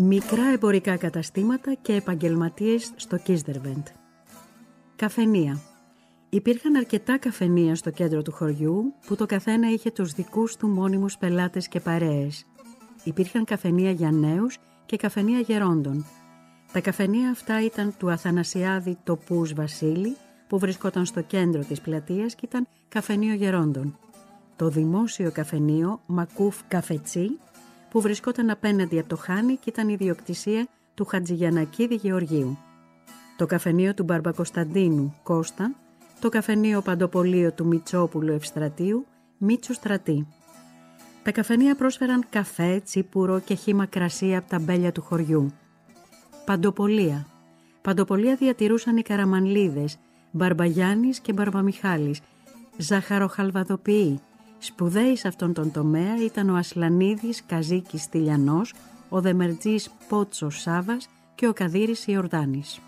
Μικρά 0.00 0.52
εμπορικά 0.52 0.96
καταστήματα 0.96 1.74
και 1.82 1.94
επαγγελματίες 1.94 2.92
στο 2.96 3.16
Κίσδερβεντ. 3.16 3.86
Καφενεία. 4.96 5.60
Υπήρχαν 6.28 6.76
αρκετά 6.76 7.18
καφενεία 7.18 7.74
στο 7.74 7.90
κέντρο 7.90 8.22
του 8.22 8.32
χωριού 8.32 8.94
που 9.06 9.16
το 9.16 9.26
καθένα 9.26 9.70
είχε 9.70 9.90
τους 9.90 10.12
δικούς 10.12 10.56
του 10.56 10.68
μόνιμους 10.68 11.16
πελάτες 11.18 11.68
και 11.68 11.80
παρέες. 11.80 12.46
Υπήρχαν 13.04 13.44
καφενεία 13.44 13.90
για 13.90 14.10
νέους 14.10 14.58
και 14.86 14.96
καφενεία 14.96 15.40
γερόντων. 15.40 16.04
Τα 16.72 16.80
καφενεία 16.80 17.30
αυτά 17.30 17.64
ήταν 17.64 17.94
του 17.98 18.10
Αθανασιάδη 18.10 18.98
Τοπούς 19.04 19.52
Βασίλη 19.54 20.16
που 20.48 20.58
βρισκόταν 20.58 21.06
στο 21.06 21.22
κέντρο 21.22 21.64
της 21.64 21.80
πλατείας 21.80 22.34
και 22.34 22.46
ήταν 22.46 22.66
καφενείο 22.88 23.34
γερόντων. 23.34 23.98
Το 24.56 24.68
δημόσιο 24.68 25.30
καφενείο 25.30 26.00
Μακούφ 26.06 26.56
Καφετσί 26.68 27.38
που 27.90 28.00
βρισκόταν 28.00 28.50
απέναντι 28.50 28.98
από 28.98 29.08
το 29.08 29.16
Χάνι 29.16 29.56
και 29.56 29.70
ήταν 29.70 29.88
ιδιοκτησία 29.88 30.68
του 30.94 31.04
Χατζηγιανακίδη 31.04 31.94
Γεωργίου. 31.94 32.58
Το 33.36 33.46
καφενείο 33.46 33.94
του 33.94 34.04
Μπαρμπακοσταντίνου 34.04 35.14
Κώστα, 35.22 35.74
το 36.20 36.28
καφενείο 36.28 36.80
Παντοπολείο 36.80 37.52
του 37.52 37.66
Μιτσόπουλου 37.66 38.32
Ευστρατείου 38.32 39.06
Μίτσου 39.38 39.72
Στρατή. 39.72 40.26
Τα 41.22 41.32
καφενεία 41.32 41.74
πρόσφεραν 41.74 42.24
καφέ, 42.30 42.80
τσίπουρο 42.84 43.38
και 43.38 43.54
χύμα 43.54 43.86
κρασί 43.86 44.36
από 44.36 44.48
τα 44.48 44.58
μπέλια 44.58 44.92
του 44.92 45.02
χωριού. 45.02 45.52
Παντοπολία. 46.44 47.26
Παντοπολία 47.82 48.34
διατηρούσαν 48.34 48.96
οι 48.96 49.02
Καραμανλίδες, 49.02 49.98
Μπαρμπαγιάννης 50.30 51.20
και 51.20 51.32
Μπαρμπαμιχάλης, 51.32 52.20
ζαχαροχαλβαδοποιοί, 52.76 54.20
Σπουδαίοι 54.58 55.16
σε 55.16 55.28
αυτόν 55.28 55.52
τον 55.52 55.72
τομέα 55.72 56.16
ήταν 56.24 56.48
ο 56.50 56.56
Ασλανίδης 56.56 57.42
Καζίκης 57.46 58.08
Τηλιανός, 58.08 58.74
ο 59.08 59.20
Δεμερτζής 59.20 59.90
Πότσος 60.08 60.60
Σάβας 60.60 61.08
και 61.34 61.48
ο 61.48 61.52
Καδίρης 61.52 62.06
Ιορδάνης. 62.06 62.80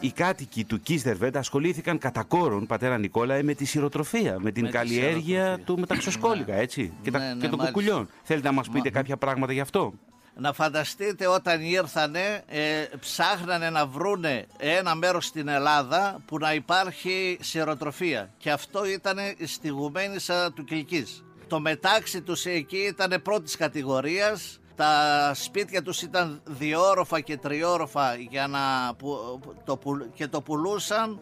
Οι 0.00 0.10
κάτοικοι 0.10 0.64
του 0.64 0.80
Κίστερβεντ 0.80 1.36
ασχολήθηκαν 1.36 1.98
κατά 1.98 2.22
κόρον, 2.22 2.66
πατέρα 2.66 2.98
Νικόλα, 2.98 3.42
με 3.42 3.54
τη 3.54 3.64
σειροτροφία, 3.64 4.36
με 4.40 4.50
την 4.50 4.62
Με 4.62 4.68
τη 4.70 4.76
καλλιέργεια 4.76 5.12
σειροτροφία. 5.42 5.58
του 5.64 5.78
μεταξοσκόλικα, 5.78 6.54
Ναι. 6.54 6.60
έτσι, 6.60 6.92
και, 7.02 7.10
τα, 7.10 7.18
Ναι, 7.18 7.24
ναι, 7.24 7.32
και 7.40 7.48
των 7.48 7.58
μάλιστα. 7.58 7.66
κουκουλιών. 7.66 8.08
Θέλετε 8.22 8.46
να 8.48 8.54
μας 8.54 8.68
πείτε 8.68 8.90
κάποια 8.90 9.16
πράγματα 9.16 9.52
γι' 9.52 9.60
αυτό; 9.60 9.92
Να 10.40 10.52
φανταστείτε 10.52 11.26
όταν 11.26 11.60
ήρθανε, 11.60 12.42
ε, 12.46 12.84
ψάχνανε 13.00 13.70
να 13.70 13.86
βρούνε 13.86 14.46
ένα 14.58 14.94
μέρος 14.94 15.24
στην 15.26 15.48
Ελλάδα 15.48 16.20
που 16.26 16.38
να 16.38 16.54
υπάρχει 16.54 17.38
σειροτροφία. 17.40 18.30
Και 18.38 18.50
αυτό 18.50 18.84
ήταν 18.84 19.18
η 19.36 19.46
στιγουμένισσα 19.46 20.52
του 20.52 20.64
Κιλκής. 20.64 21.24
Το 21.48 21.60
μετάξι 21.60 22.22
τους 22.22 22.44
εκεί 22.44 22.76
ήταν 22.76 23.22
πρώτης 23.22 23.56
κατηγορίας. 23.56 24.60
Τα 24.76 25.30
σπίτια 25.34 25.82
τους 25.82 26.02
ήταν 26.02 26.40
διόροφα 26.44 27.20
και 27.20 27.36
τριόροφα 27.36 28.14
για 28.14 28.46
να, 28.46 28.94
που- 28.94 29.40
το, 29.64 29.76
πουλ- 29.76 30.14
και 30.14 30.28
το 30.28 30.40
πουλούσαν 30.40 31.20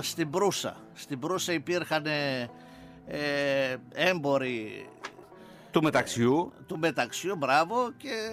στην 0.00 0.30
Προύσα. 0.30 0.76
Στην 0.94 1.18
Προύσα 1.18 1.52
υπήρχαν 1.52 2.06
ε, 2.06 3.76
έμποροι 3.94 4.88
του 5.74 5.82
μεταξιού. 5.82 6.52
Του 6.66 6.78
μεταξιού, 6.78 7.36
μπράβο 7.36 7.92
και 7.96 8.30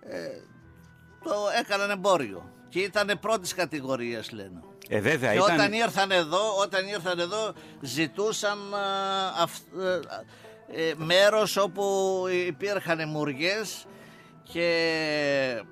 ε, 0.00 0.28
το 1.22 1.34
έκαναν 1.60 1.90
εμπόριο. 1.90 2.52
Και 2.68 2.80
ήταν 2.80 3.18
πρώτης 3.20 3.54
κατηγορίας, 3.54 4.32
λένε. 4.32 4.62
Ε, 4.88 5.00
βέβαια, 5.00 5.32
και 5.32 5.38
ήταν... 5.38 5.54
όταν 5.54 5.72
ήρθαν 5.72 6.10
εδώ, 6.10 6.56
όταν 6.60 6.86
ήρθαν 6.86 7.18
εδώ 7.18 7.52
ζητούσαν 7.80 8.58
ε, 9.80 10.88
ε, 10.88 10.92
μέρος 10.96 11.56
όπου 11.56 12.24
υπήρχαν 12.46 13.08
μουριές 13.08 13.86
και 14.42 15.62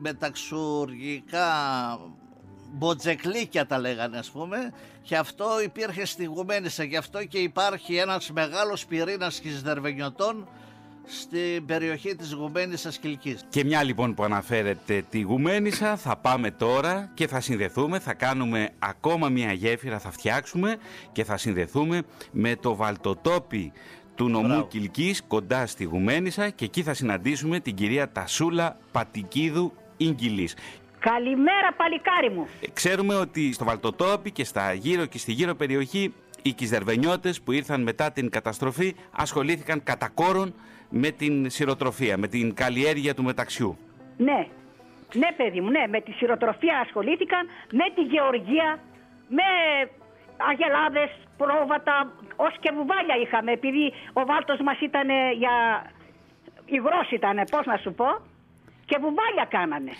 μεταξουργικά 0.00 1.48
μποτζεκλίκια 2.72 3.66
τα 3.66 3.78
λέγανε 3.78 4.18
ας 4.18 4.30
πούμε 4.30 4.72
και 5.02 5.16
αυτό 5.16 5.62
υπήρχε 5.64 6.04
στη 6.04 6.24
Γουμένισσα 6.24 6.84
γι' 6.84 6.96
αυτό 6.96 7.24
και 7.24 7.38
υπάρχει 7.38 7.96
ένας 7.96 8.30
μεγάλος 8.30 8.86
πυρήνας 8.86 9.38
χισδερβενιωτών 9.42 10.48
στην 11.04 11.66
περιοχή 11.66 12.16
της 12.16 12.32
Γουμένισσας 12.32 12.98
Κιλκής. 12.98 13.44
Και 13.48 13.64
μια 13.64 13.82
λοιπόν 13.82 14.14
που 14.14 14.24
αναφέρεται 14.24 15.04
τη 15.10 15.20
Γουμένισσα 15.20 15.96
θα 15.96 16.16
πάμε 16.16 16.50
τώρα 16.50 17.10
και 17.14 17.26
θα 17.26 17.40
συνδεθούμε, 17.40 17.98
θα 17.98 18.14
κάνουμε 18.14 18.68
ακόμα 18.78 19.28
μια 19.28 19.52
γέφυρα, 19.52 19.98
θα 19.98 20.10
φτιάξουμε 20.10 20.76
και 21.12 21.24
θα 21.24 21.36
συνδεθούμε 21.36 22.02
με 22.32 22.56
το 22.56 22.74
βαλτοτόπι 22.74 23.72
του 24.14 24.28
νομού 24.28 24.46
Μπράβο. 24.46 24.66
Κιλκής 24.66 25.22
κοντά 25.22 25.66
στη 25.66 25.84
Γουμένισσα 25.84 26.50
και 26.50 26.64
εκεί 26.64 26.82
θα 26.82 26.94
συναντήσουμε 26.94 27.60
την 27.60 27.74
κυρία 27.74 28.12
Τασούλα 28.12 28.76
Πατικίδου 28.92 29.72
Ιγγυλής. 29.96 30.54
Καλημέρα 31.10 31.72
παλικάρι 31.76 32.30
μου. 32.30 32.48
Ε, 32.60 32.70
ξέρουμε 32.72 33.14
ότι 33.14 33.52
στο 33.52 33.64
Βαλτοτόπι 33.64 34.30
και 34.30 34.44
στα 34.44 34.72
γύρω 34.72 35.06
και 35.06 35.18
στη 35.18 35.32
γύρω 35.32 35.54
περιοχή 35.54 36.14
οι 36.42 36.52
Κισδερβενιώτες 36.52 37.40
που 37.42 37.52
ήρθαν 37.52 37.82
μετά 37.82 38.12
την 38.12 38.30
καταστροφή 38.30 38.94
ασχολήθηκαν 39.10 39.82
κατά 39.82 40.08
κόρον 40.14 40.54
με 40.88 41.10
την 41.10 41.50
σειροτροφία, 41.50 42.18
με 42.18 42.28
την 42.28 42.54
καλλιέργεια 42.54 43.14
του 43.14 43.22
μεταξιού. 43.22 43.78
Ναι, 44.16 44.46
ναι 45.14 45.28
παιδί 45.36 45.60
μου, 45.60 45.70
ναι, 45.70 45.84
με 45.88 46.00
τη 46.00 46.12
σειροτροφία 46.12 46.78
ασχολήθηκαν, 46.84 47.46
με 47.72 47.86
τη 47.94 48.02
γεωργία, 48.02 48.78
με 49.28 49.48
αγελάδες, 50.50 51.10
πρόβατα, 51.36 52.12
ως 52.36 52.54
και 52.60 52.70
βουβάλια 52.74 53.16
είχαμε, 53.22 53.52
επειδή 53.52 53.92
ο 54.12 54.24
βάλτος 54.24 54.60
μας 54.60 54.80
ήταν 54.80 55.08
για 55.38 55.56
υγρός 56.64 57.10
ήταν, 57.10 57.36
πώς 57.50 57.66
να 57.66 57.76
σου 57.76 57.92
πω 57.94 58.06
και 58.92 58.98
βουβάλια 59.00 59.46
κάνανε. 59.56 59.92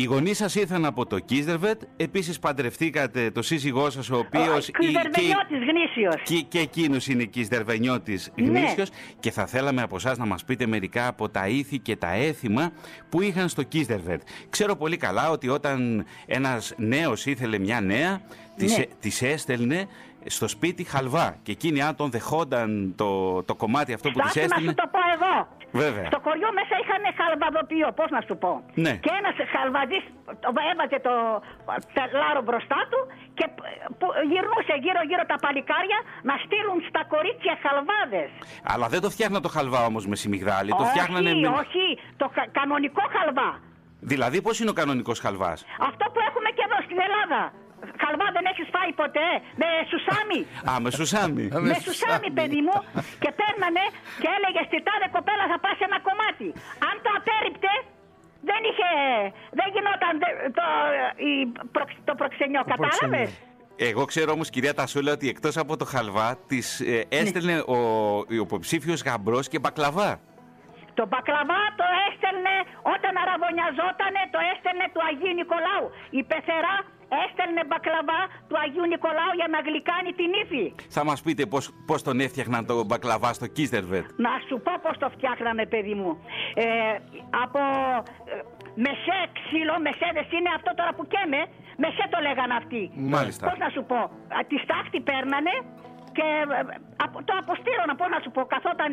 Οι 0.00 0.04
γονείς 0.04 0.36
σας 0.36 0.54
ήρθαν 0.54 0.84
από 0.84 1.06
το 1.06 1.18
Κίζερβετ. 1.18 1.82
Επίσης 1.96 2.38
παντρευτήκατε 2.38 3.30
το 3.30 3.42
σύζυγό 3.42 3.90
σας, 3.90 4.10
ο 4.10 4.18
οποίος. 4.18 4.70
Κίζερβενιώτης 4.78 5.58
γνήσιος. 5.70 6.22
Και, 6.22 6.40
και 6.48 6.58
εκείνος 6.58 7.08
είναι 7.08 7.24
Κίζερβενιώτης 7.24 8.32
γνήσιος. 8.36 8.88
Και 9.20 9.30
θα 9.30 9.46
θέλαμε 9.46 9.82
από 9.82 9.96
εσάς 9.96 10.18
να 10.18 10.26
μας 10.26 10.44
πείτε 10.44 10.66
μερικά 10.66 11.06
από 11.06 11.28
τα 11.28 11.48
ήθη 11.48 11.78
και 11.78 11.96
τα 11.96 12.12
έθιμα 12.12 12.72
που 13.08 13.22
είχαν 13.22 13.48
στο 13.48 13.62
Κίζερβετ. 13.62 14.22
Ξέρω 14.50 14.76
πολύ 14.76 14.96
καλά 14.96 15.30
ότι 15.30 15.48
όταν 15.48 16.04
ένας 16.26 16.74
νέος 16.76 17.26
ήθελε 17.26 17.58
μια 17.58 17.80
νέα, 17.80 18.20
τη 18.56 18.66
ναι. 19.20 19.28
έστελνε 19.28 19.88
στο 20.26 20.48
σπίτι 20.48 20.84
χαλβά. 20.84 21.36
Και 21.42 21.52
εκείνοι, 21.52 21.82
αν 21.82 21.96
τον 21.96 22.10
δεχόνταν 22.10 22.92
το, 22.96 23.42
το 23.42 23.54
κομμάτι 23.54 23.92
αυτό 23.92 24.10
που 24.10 24.20
τη 24.20 24.40
έστειλε. 24.40 24.64
Να 24.64 24.70
σου 24.70 24.74
το 24.74 24.88
πω 24.92 24.98
εγώ. 25.14 25.48
Βέβαια. 25.72 26.06
Στο 26.12 26.18
χωριό 26.26 26.50
μέσα 26.58 26.74
είχαν 26.82 27.02
χαλβαδοποιείο, 27.18 27.88
πώς 27.98 28.08
να 28.16 28.20
σου 28.26 28.36
πω. 28.42 28.52
Ναι. 28.84 28.92
Και 29.04 29.12
ένας 29.20 29.36
χαλβαδί 29.54 30.00
έβαζε 30.72 30.98
το 31.08 31.14
τελάρο 31.96 32.42
μπροστά 32.46 32.80
του 32.90 33.00
και 33.38 33.46
γυρνούσε 34.30 34.74
γύρω-γύρω 34.84 35.24
τα 35.32 35.36
παλικάρια 35.44 35.98
να 36.28 36.34
στείλουν 36.44 36.78
στα 36.90 37.02
κορίτσια 37.12 37.54
χαλβάδες. 37.64 38.30
Αλλά 38.72 38.86
δεν 38.92 39.00
το 39.04 39.08
φτιάχναν 39.14 39.40
το 39.46 39.50
χαλβά 39.56 39.82
όμως 39.90 40.06
μες 40.06 40.20
σιμιγδάλι. 40.20 40.70
Όχι, 40.72 40.80
το 40.82 40.86
φτιάχνανε 40.92 41.30
με... 41.34 41.48
όχι, 41.62 41.84
το 42.16 42.26
κανονικό 42.58 43.04
χαλβά. 43.16 43.50
Δηλαδή, 44.00 44.42
πώς 44.42 44.60
είναι 44.60 44.70
ο 44.70 44.76
κανονικός 44.80 45.18
χαλβάς; 45.24 45.58
Αυτό 45.88 46.04
που 46.12 46.20
έχουμε 46.28 46.48
και 46.56 46.64
εδώ 46.68 46.78
στην 46.86 46.98
Ελλάδα. 47.06 47.40
Χαλβά 48.02 48.28
δεν 48.36 48.44
έχεις 48.52 48.66
φάει 48.74 48.92
ποτέ; 49.02 49.28
Με 49.60 49.68
σουσάμι. 49.90 50.40
Α, 50.70 50.72
με 50.84 50.90
σουσάμι. 50.98 51.44
με 51.68 51.76
σουσάμι, 51.86 52.28
παιδί 52.38 52.60
μου. 52.66 52.76
Και 53.22 53.30
παίρνανε 53.40 53.84
και 54.22 54.28
έλεγε 54.36 54.60
στη 54.68 54.78
τάδε 54.86 55.06
κοπέλα 55.16 55.44
θα 55.52 55.58
πας 55.64 55.78
ένα 55.88 55.98
κομμάτι. 56.08 56.48
Αν 56.88 56.94
το 57.04 57.10
απέριπτε, 57.18 57.72
δεν 58.50 58.60
είχε. 58.68 58.90
Δεν 59.58 59.68
γινόταν 59.74 60.14
το, 60.58 60.66
το 62.08 62.12
προξενιό. 62.20 62.62
Κατάλαβες; 62.72 63.30
Εγώ 63.76 64.04
ξέρω 64.04 64.30
όμως, 64.32 64.50
κυρία 64.50 64.74
Τασούλα, 64.74 65.12
ότι 65.12 65.26
εκτός 65.28 65.56
από 65.56 65.76
το 65.76 65.84
χαλβά 65.84 66.28
τη 66.50 66.58
ε, 66.86 67.20
έστελνε 67.20 67.54
ναι. 67.54 67.60
ο, 67.74 67.78
ο 68.18 68.24
υποψήφιος 68.44 69.00
γαμπρός 69.02 69.48
και 69.48 69.58
μπακλαβά. 69.58 70.10
Το 70.98 71.06
μπακλαβά 71.10 71.62
το 71.80 71.86
έστελνε 72.06 72.54
όταν 72.94 73.12
αραβωνιαζότανε, 73.24 74.22
το 74.34 74.38
έστελνε 74.52 74.86
του 74.92 75.00
Αγίου 75.08 75.34
Νικολάου. 75.40 75.86
Η 76.10 76.22
πεθερά 76.30 76.76
έστελνε 77.24 77.62
μπακλαβά 77.68 78.20
του 78.48 78.56
Αγίου 78.62 78.86
Νικολάου 78.92 79.32
για 79.40 79.48
να 79.54 79.58
γλυκάνει 79.66 80.12
την 80.20 80.30
ύφη. 80.42 80.64
Θα 80.96 81.02
μας 81.08 81.18
πείτε 81.24 81.42
πώς, 81.52 81.64
πώς 81.88 82.00
τον 82.06 82.16
έφτιαχναν 82.26 82.62
το 82.66 82.74
μπακλαβά 82.88 83.30
στο 83.38 83.46
Κίστερβετ. 83.56 84.04
Να 84.26 84.32
σου 84.46 84.56
πω 84.64 84.72
πώς 84.84 84.96
το 85.02 85.08
φτιάχναμε 85.14 85.62
παιδί 85.72 85.94
μου. 86.00 86.10
Ε, 86.54 86.66
από 87.44 87.60
ε, 88.32 88.36
μεσέ 88.84 89.18
ξύλο, 89.38 89.74
μεσέδες 89.86 90.28
είναι 90.36 90.50
αυτό 90.58 90.70
τώρα 90.78 90.92
που 90.96 91.04
καίμε, 91.12 91.40
μεσέ 91.82 92.04
το 92.14 92.18
λέγανε 92.26 92.54
αυτοί. 92.60 92.82
Μάλιστα. 93.14 93.42
Πώς 93.48 93.58
να 93.64 93.68
σου 93.74 93.82
πω, 93.90 93.98
τη 94.50 94.56
στάχτη 94.64 94.98
παίρνανε 95.08 95.54
και 96.16 96.28
ε, 96.60 96.62
το 97.28 97.34
αποστήρωνα, 97.42 97.94
πώς 98.00 98.08
να 98.14 98.20
σου 98.24 98.30
πω, 98.34 98.40
καθόταν 98.54 98.92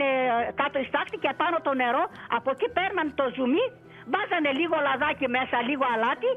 κάτω 0.61 0.77
η 0.83 0.85
στάχτη 0.91 1.17
και 1.23 1.31
πάνω 1.41 1.57
το 1.67 1.71
νερό, 1.81 2.03
από 2.37 2.49
εκεί 2.53 2.67
παίρναν 2.77 3.07
το 3.19 3.25
ζουμί 3.35 3.65
βάζανε 4.13 4.51
λίγο 4.59 4.77
λαδάκι 4.87 5.27
μέσα, 5.37 5.57
λίγο 5.69 5.85
αλάτι, 5.93 6.31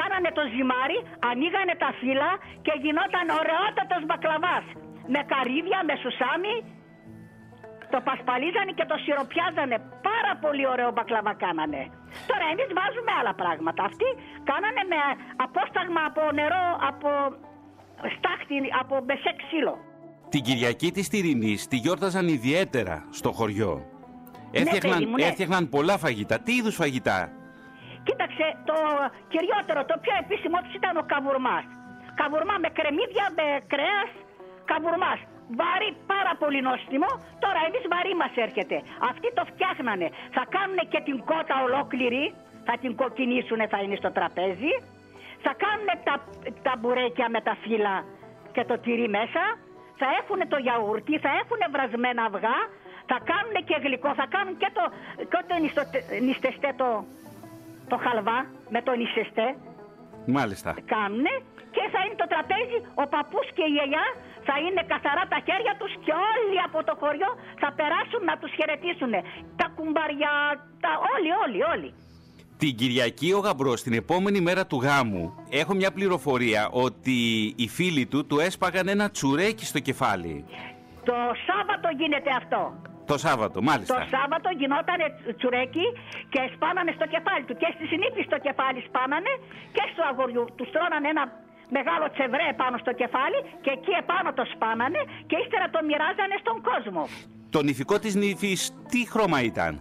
κάνανε 0.00 0.30
το 0.38 0.42
ζυμάρι, 0.52 0.98
ανοίγανε 1.30 1.74
τα 1.82 1.90
φύλλα 2.00 2.30
και 2.64 2.74
γινόταν 2.82 3.26
ωραιότατος 3.40 4.02
μπακλαβάς. 4.08 4.64
Με 5.14 5.20
καρύδια, 5.32 5.78
με 5.88 5.94
σουσάμι, 6.02 6.54
το 7.92 7.98
πασπαλίζανε 8.08 8.72
και 8.78 8.86
το 8.90 8.96
σιροπιάζανε. 9.02 9.76
Πάρα 10.10 10.32
πολύ 10.42 10.64
ωραίο 10.72 10.90
μπακλαβά 10.94 11.32
κάνανε. 11.44 11.82
Τώρα 12.30 12.46
εμείς 12.52 12.68
βάζουμε 12.78 13.12
άλλα 13.20 13.34
πράγματα. 13.42 13.80
Αυτοί 13.88 14.08
κάνανε 14.50 14.82
με 14.92 15.00
απόσταγμα 15.46 16.02
από 16.10 16.22
νερό, 16.38 16.66
από 16.90 17.08
στάχτη, 18.14 18.56
από 18.82 18.94
μεσέ 19.08 19.32
ξύλο. 19.42 19.74
Την 20.28 20.42
Κυριακή 20.42 20.90
της 20.90 21.08
Τυρινής 21.08 21.68
τη 21.68 21.76
γιόρταζαν 21.76 22.28
ιδιαίτερα 22.28 23.06
στο 23.10 23.30
χωριό. 23.32 23.97
Έφτιαχναν, 24.50 25.00
ναι, 25.10 25.24
έφτιαχναν 25.24 25.68
πολλά 25.68 25.98
φαγητά. 25.98 26.36
Τι 26.44 26.52
είδους 26.58 26.74
φαγητά; 26.74 27.18
Κοίταξε, 28.06 28.46
το 28.68 28.76
κυριότερο, 29.32 29.80
το 29.90 29.96
πιο 30.04 30.14
επίσημο 30.22 30.58
του 30.64 30.72
ήταν 30.80 30.94
ο 31.02 31.04
καβουρμάς. 31.12 31.64
Καβουρμά 32.20 32.56
με 32.64 32.68
κρεμμύδια, 32.78 33.26
με 33.38 33.46
κρέας, 33.72 34.10
καβουρμάς. 34.70 35.20
Βάρη, 35.60 35.88
πάρα 36.12 36.32
πολύ 36.42 36.60
νόστιμο. 36.68 37.10
Τώρα 37.44 37.60
εμείς 37.68 37.84
βαρύ 37.92 38.14
μας 38.22 38.34
έρχεται. 38.46 38.76
Αυτοί 39.10 39.28
το 39.38 39.42
φτιάχνανε. 39.50 40.06
Θα 40.36 40.44
κάνουν 40.54 40.78
και 40.92 41.00
την 41.06 41.16
κότα 41.30 41.56
ολόκληρη. 41.66 42.24
Θα 42.66 42.74
την 42.82 42.92
κοκκινήσουν, 43.00 43.60
θα 43.72 43.78
είναι 43.82 43.96
στο 44.02 44.10
τραπέζι. 44.16 44.72
Θα 45.44 45.52
κάνουν 45.62 45.88
τα, 46.06 46.14
τα 46.66 46.72
μπουρέκια 46.78 47.26
με 47.34 47.40
τα 47.46 47.54
φύλλα 47.62 47.96
και 48.54 48.62
το 48.70 48.74
τυρί 48.84 49.08
μέσα. 49.18 49.42
Θα 50.00 50.08
έχουν 50.20 50.40
το 50.52 50.58
γιαούρτι, 50.66 51.14
θα 51.24 51.30
έχουν 51.40 51.60
βρασμένα 51.74 52.22
αυγά, 52.28 52.58
θα 53.10 53.18
κάνουν 53.30 53.56
και 53.68 53.76
γλυκό, 53.84 54.10
θα 54.20 54.26
κάνουν 54.34 54.54
και 54.62 54.70
το, 54.76 54.84
και 55.32 55.40
το 55.50 55.54
νηστεστέ 56.26 56.70
το, 56.80 56.88
το 57.90 57.96
χαλβά 58.04 58.38
με 58.74 58.80
το 58.86 58.92
νηστεστέ. 59.00 59.48
Μάλιστα. 60.36 60.70
Κάνουν 60.94 61.26
και 61.74 61.84
θα 61.92 62.00
είναι 62.04 62.18
το 62.22 62.26
τραπέζι, 62.32 62.78
ο 63.02 63.04
παππούς 63.14 63.46
και 63.56 63.64
η 63.70 63.72
γιαγιά 63.76 64.06
θα 64.48 64.54
είναι 64.64 64.82
καθαρά 64.92 65.24
τα 65.32 65.38
χέρια 65.46 65.74
τους 65.80 65.92
και 66.04 66.12
όλοι 66.30 66.56
από 66.66 66.78
το 66.88 66.94
χωριό 67.00 67.30
θα 67.62 67.68
περάσουν 67.78 68.22
να 68.30 68.34
τους 68.40 68.50
χαιρετήσουν. 68.58 69.12
Τα 69.60 69.66
κουμπαριά, 69.76 70.34
τα... 70.84 70.90
όλοι, 71.12 71.30
όλοι, 71.44 71.60
όλοι. 71.74 71.90
Την 72.62 72.72
Κυριακή 72.76 73.32
ο 73.32 73.38
Γαμπρός, 73.38 73.82
την 73.82 73.92
επόμενη 74.02 74.40
μέρα 74.40 74.66
του 74.66 74.78
γάμου, 74.86 75.24
έχω 75.50 75.74
μια 75.74 75.90
πληροφορία 75.92 76.68
ότι 76.70 77.16
οι 77.56 77.68
φίλοι 77.68 78.06
του 78.06 78.26
του 78.26 78.38
έσπαγαν 78.38 78.88
ένα 78.88 79.10
τσουρέκι 79.10 79.64
στο 79.64 79.78
κεφάλι. 79.78 80.44
Το 81.04 81.14
Σάββατο 81.46 81.88
γίνεται 81.96 82.30
αυτό. 82.40 82.62
Το 83.12 83.16
Σάββατο, 83.26 83.58
μάλιστα. 83.68 83.94
Το 83.94 84.00
Σάββατο 84.16 84.48
γινόταν 84.60 84.98
τσουρέκι 85.38 85.86
και 86.32 86.40
σπάνανε 86.54 86.92
στο 86.98 87.06
κεφάλι 87.14 87.44
του. 87.48 87.54
Και 87.62 87.68
στη 87.76 87.84
συνήθεια 87.92 88.22
στο 88.30 88.38
κεφάλι 88.46 88.78
σπάνανε 88.88 89.32
και 89.76 89.84
στο 89.92 90.02
αγοριού. 90.10 90.44
Τους 90.56 90.68
στρώνανε 90.72 91.08
ένα 91.14 91.24
μεγάλο 91.78 92.06
τσεβρέ 92.14 92.48
πάνω 92.62 92.76
στο 92.84 92.92
κεφάλι 93.02 93.38
και 93.64 93.70
εκεί 93.76 93.92
επάνω 94.02 94.28
το 94.38 94.44
σπάνανε 94.54 95.00
και 95.28 95.36
ύστερα 95.42 95.66
το 95.74 95.80
μοιράζανε 95.88 96.36
στον 96.44 96.56
κόσμο. 96.70 97.02
Το 97.54 97.60
νηφικό 97.68 97.96
της 98.04 98.14
νύφης 98.22 98.60
τι 98.92 99.00
χρώμα 99.12 99.38
ήταν; 99.52 99.72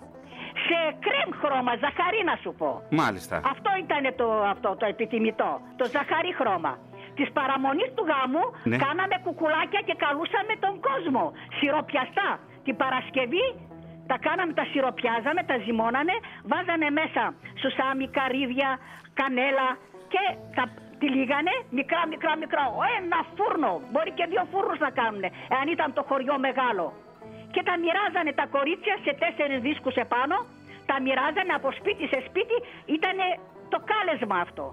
σε 0.68 0.80
κρέμ 1.06 1.30
χρώμα, 1.42 1.72
ζαχαρί 1.84 2.22
να 2.32 2.36
σου 2.44 2.52
πω. 2.60 2.70
Μάλιστα. 3.02 3.36
Αυτό 3.54 3.70
ήταν 3.84 4.04
το, 4.20 4.28
αυτό, 4.54 4.70
το 4.82 4.86
επιτιμητό, 4.94 5.52
το 5.80 5.86
ζαχαρί 5.96 6.34
χρώμα. 6.40 6.74
Της 7.20 7.30
παραμονής 7.38 7.90
του 7.96 8.04
γάμου 8.12 8.44
Ναι. 8.72 8.78
κάναμε 8.86 9.16
κουκουλάκια 9.26 9.82
και 9.88 9.96
καλούσαμε 10.06 10.54
τον 10.66 10.74
κόσμο. 10.88 11.24
Σιροπιαστά. 11.58 12.30
Την 12.67 12.75
Παρασκευή 12.84 13.45
τα 14.12 14.17
κάναμε, 14.25 14.53
τα 14.60 14.65
σιροπιάζαμε, 14.71 15.41
τα 15.49 15.56
ζυμώνανε, 15.65 16.15
βάζανε 16.51 16.89
μέσα 16.99 17.23
σουσάμι, 17.62 18.06
καρύδια, 18.17 18.69
κανέλα 19.19 19.67
και 20.13 20.23
τα 20.58 20.63
τυλίγανε 20.99 21.53
μικρά, 21.80 22.01
μικρά, 22.13 22.34
μικρά. 22.43 22.63
Ένα 22.99 23.19
φούρνο, 23.36 23.71
μπορεί 23.91 24.12
και 24.17 24.25
δύο 24.32 24.43
φούρνους 24.51 24.80
να 24.86 24.89
κάνουν, 24.99 25.23
εάν 25.53 25.65
ήταν 25.75 25.89
το 25.97 26.01
χωριό 26.10 26.36
μεγάλο. 26.47 26.86
Και 27.53 27.62
τα 27.67 27.73
μοιράζανε 27.82 28.32
τα 28.39 28.45
κορίτσια 28.56 28.95
σε 29.03 29.12
τέσσερις 29.21 29.60
δίσκους 29.65 29.95
επάνω, 30.06 30.38
τα 30.89 30.95
μοιράζανε 31.03 31.53
από 31.60 31.69
σπίτι 31.80 32.06
σε 32.13 32.19
σπίτι, 32.27 32.58
ήταν 32.97 33.17
το 33.73 33.77
κάλεσμα 33.91 34.38
αυτό. 34.45 34.65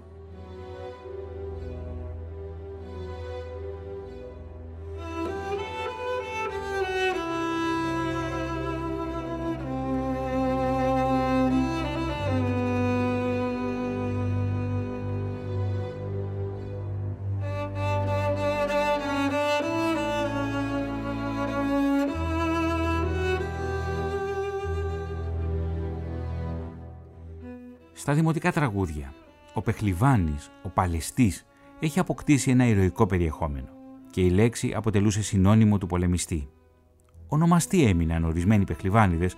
Στα 28.05 28.13
δημοτικά 28.13 28.51
τραγούδια, 28.51 29.13
ο 29.53 29.61
Πεχλιβάνης, 29.61 30.51
ο 30.63 30.69
Παλαιστής, 30.69 31.45
έχει 31.79 31.99
αποκτήσει 31.99 32.51
ένα 32.51 32.65
ηρωικό 32.65 33.05
περιεχόμενο 33.05 33.67
και 34.11 34.21
η 34.21 34.29
λέξη 34.29 34.73
αποτελούσε 34.73 35.23
συνώνυμο 35.23 35.77
του 35.77 35.87
πολεμιστή. 35.87 36.49
Ονομαστοί 37.27 37.83
έμειναν 37.83 38.23
ορισμένοι 38.23 38.63
Πεχλιβάνιδες, 38.63 39.35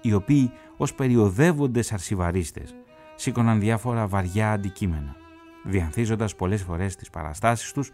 οι 0.00 0.12
οποίοι 0.12 0.50
ως 0.76 0.94
περιοδεύοντες 0.94 1.92
αρσιβαρίστες 1.92 2.74
σήκωναν 3.14 3.60
διάφορα 3.60 4.06
βαριά 4.06 4.52
αντικείμενα, 4.52 5.16
διανθίζοντας 5.64 6.36
πολλές 6.36 6.62
φορές 6.62 6.96
τις 6.96 7.10
παραστάσεις 7.10 7.72
τους 7.72 7.90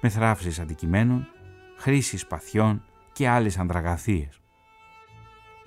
με 0.00 0.08
θράψεις 0.08 0.58
αντικειμένων, 0.58 1.28
χρήσεις 1.76 2.20
σπαθιών 2.20 2.82
και 3.12 3.28
άλλες 3.28 3.58
ανδραγαθίες. 3.58 4.40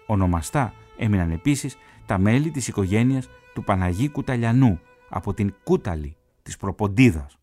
Ονομαστά 0.06 0.74
έμειναν 0.98 1.32
επίσης 1.32 1.78
τα 2.06 2.18
μέλη 2.18 2.52
της 2.52 2.68
οικογένειας 2.68 3.30
του 3.60 3.66
Παναγί 3.66 4.10
Κουταλιανού 4.10 4.80
από 5.10 5.34
την 5.34 5.54
Κούταλη 5.64 6.16
της 6.44 6.58
Προποντίδας. 6.58 7.38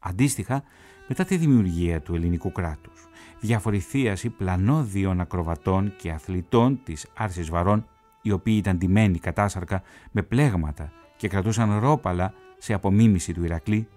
Αντίστοιχα, 0.00 0.62
μετά 1.08 1.24
τη 1.24 1.36
δημιουργία 1.36 2.00
του 2.00 2.14
ελληνικού 2.14 2.52
κράτους, 2.52 3.08
διάφοροι 3.40 3.78
θείασοι 3.78 4.30
πλανόδιων 4.30 5.20
ακροβατών 5.20 5.96
και 5.96 6.10
αθλητών 6.10 6.80
της 6.84 7.06
Άρσης 7.16 7.50
Βαρών, 7.50 7.86
οι 8.22 8.30
οποίοι 8.30 8.54
ήταν 8.58 8.76
ντυμένοι 8.78 9.18
κατάσαρκα 9.18 9.82
με 10.10 10.22
πλέγματα 10.22 10.92
και 11.16 11.28
κρατούσαν 11.28 11.78
ρόπαλα 11.78 12.34
σε 12.58 12.72
απομίμηση 12.72 13.32
του 13.32 13.44
Ηρακλή, 13.44 13.88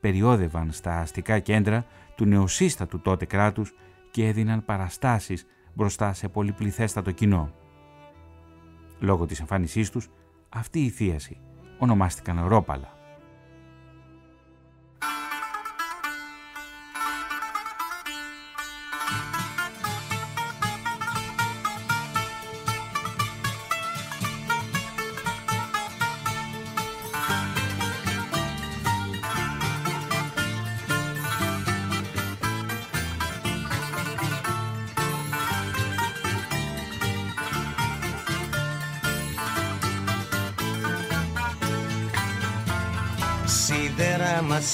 περιόδευαν 0.00 0.72
στα 0.72 0.98
αστικά 0.98 1.38
κέντρα 1.38 1.86
του 2.14 2.24
νεοσύστατου 2.24 3.00
τότε 3.00 3.24
κράτους 3.24 3.74
και 4.10 4.26
έδιναν 4.26 4.64
παραστάσεις 4.64 5.46
μπροστά 5.74 6.12
σε 6.12 6.28
πολυπληθέστατο 6.28 7.10
κοινό. 7.10 7.52
Λόγω 8.98 9.26
της 9.26 9.40
εμφάνισής 9.40 9.90
τους, 9.90 10.10
αυτοί 10.48 10.84
οι 10.84 10.88
θείασοι 10.88 11.40
ονομάστηκαν 11.78 12.46
ρόπαλα. 12.46 12.95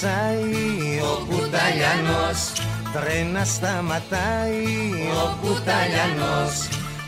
Σίδερα 0.03 0.23
μασάει 0.23 1.01
ο 1.01 1.27
κουταλιανός. 1.29 2.39
Τρένα 2.93 3.45
σταματάει 3.45 4.65
ο 5.23 5.37
κουταλιανός. 5.43 6.55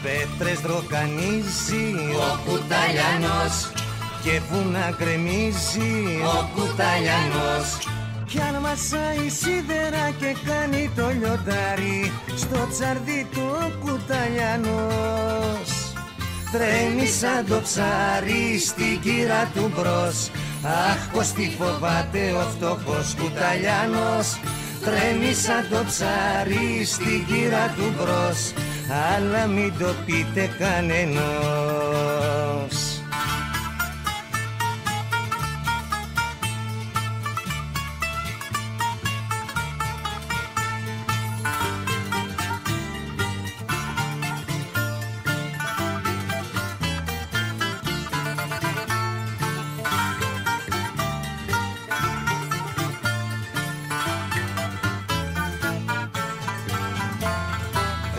Πέτρες 0.02 0.60
δροκανίζει 0.60 1.86
ο 2.26 2.30
κουταλιανός. 2.46 3.54
Και 4.22 4.40
βουνά 4.50 4.94
γκρεμίζει 4.96 5.92
ο 6.36 6.50
κουταλιανός. 6.54 7.66
Κι 8.26 8.40
αν 8.40 8.60
μασάει 8.60 9.28
σίδερα 9.38 10.04
και 10.20 10.36
κάνει 10.46 10.90
το 10.96 11.06
λιοντάρι 11.18 12.12
Στο 12.36 12.68
τσαρδί 12.72 13.26
του 13.32 13.46
ο 13.64 13.66
κουταλιανός. 13.84 15.68
Τρέμει 16.52 17.06
σαν 17.06 17.46
το 17.48 17.60
ψάρι 17.60 18.58
στην 18.58 19.00
κύρα 19.00 19.50
του 19.54 19.72
μπρος 19.74 20.30
Αχ 20.64 21.08
πως 21.12 21.32
τι 21.32 21.50
φοβάται 21.58 22.32
ο 22.32 22.40
φτωχός 22.40 23.14
κουταλιάνος. 23.20 24.40
Τρέμει 24.84 25.34
σαν 25.34 25.68
το 25.70 25.84
ψάρι 25.86 26.84
στην 26.84 27.26
κύρα 27.26 27.74
του 27.76 27.92
μπρος. 27.96 28.52
Αλλά 29.14 29.46
μην 29.46 29.72
το 29.78 29.94
πείτε 30.06 30.50
κανενός 30.58 31.83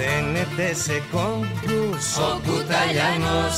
Φαίνεται 0.07 0.73
σε 0.73 1.03
κόμπους 1.11 2.17
ο 2.17 2.41
κουταλιανός. 2.45 3.57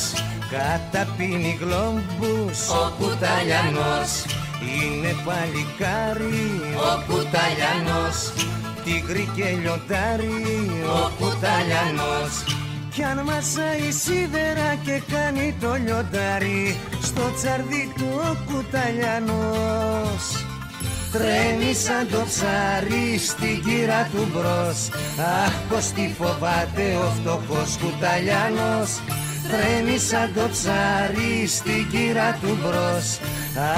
Καταπίνει 0.52 1.58
γλόμπους 1.62 2.70
ο 2.70 2.94
κουταλιανός. 3.00 4.10
Είναι 4.74 5.12
παλικάρι 5.26 6.48
ο 6.90 6.92
κουταλιανός. 7.08 8.18
Τίγρη 8.84 9.30
και 9.36 9.48
λιοντάρι 9.62 10.38
ο 11.00 11.12
κουταλιανός. 11.20 12.32
Κι 12.94 13.04
αν 13.04 13.20
μασάει 13.24 13.92
σίδερα 13.92 14.70
και 14.86 15.02
κάνει 15.14 15.56
το 15.62 15.74
λιοντάρι 15.74 16.78
Στο 17.02 17.22
τσαρδί 17.36 17.94
του 17.96 18.10
ο 18.30 18.36
κουταλιανός 18.52 20.24
Τρέμει 21.18 21.74
σαν 21.74 22.08
το 22.12 22.22
ψάρι 22.26 23.18
στην 23.18 23.64
κύρα 23.64 24.10
του 24.12 24.28
μπρος. 24.32 24.90
Αχ 25.46 25.54
πως 25.70 25.86
τι 25.86 26.14
φοβάται 26.18 26.96
ο 26.96 27.12
φτωχός 27.20 27.78
κουταλιάνος 27.82 28.90
Τρέμει 29.48 29.98
σαν 29.98 30.34
το 30.34 30.48
ψάρι 30.52 31.48
στην 31.48 31.90
κύρα 31.92 32.38
του 32.42 32.58
μπρος. 32.62 33.20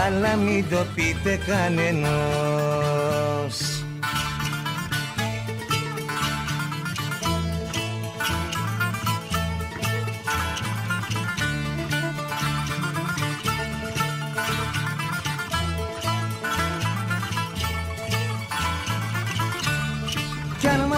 Αλλά 0.06 0.36
μην 0.36 0.69
το 0.69 0.86
πείτε 0.95 1.39
κανενός 1.47 2.80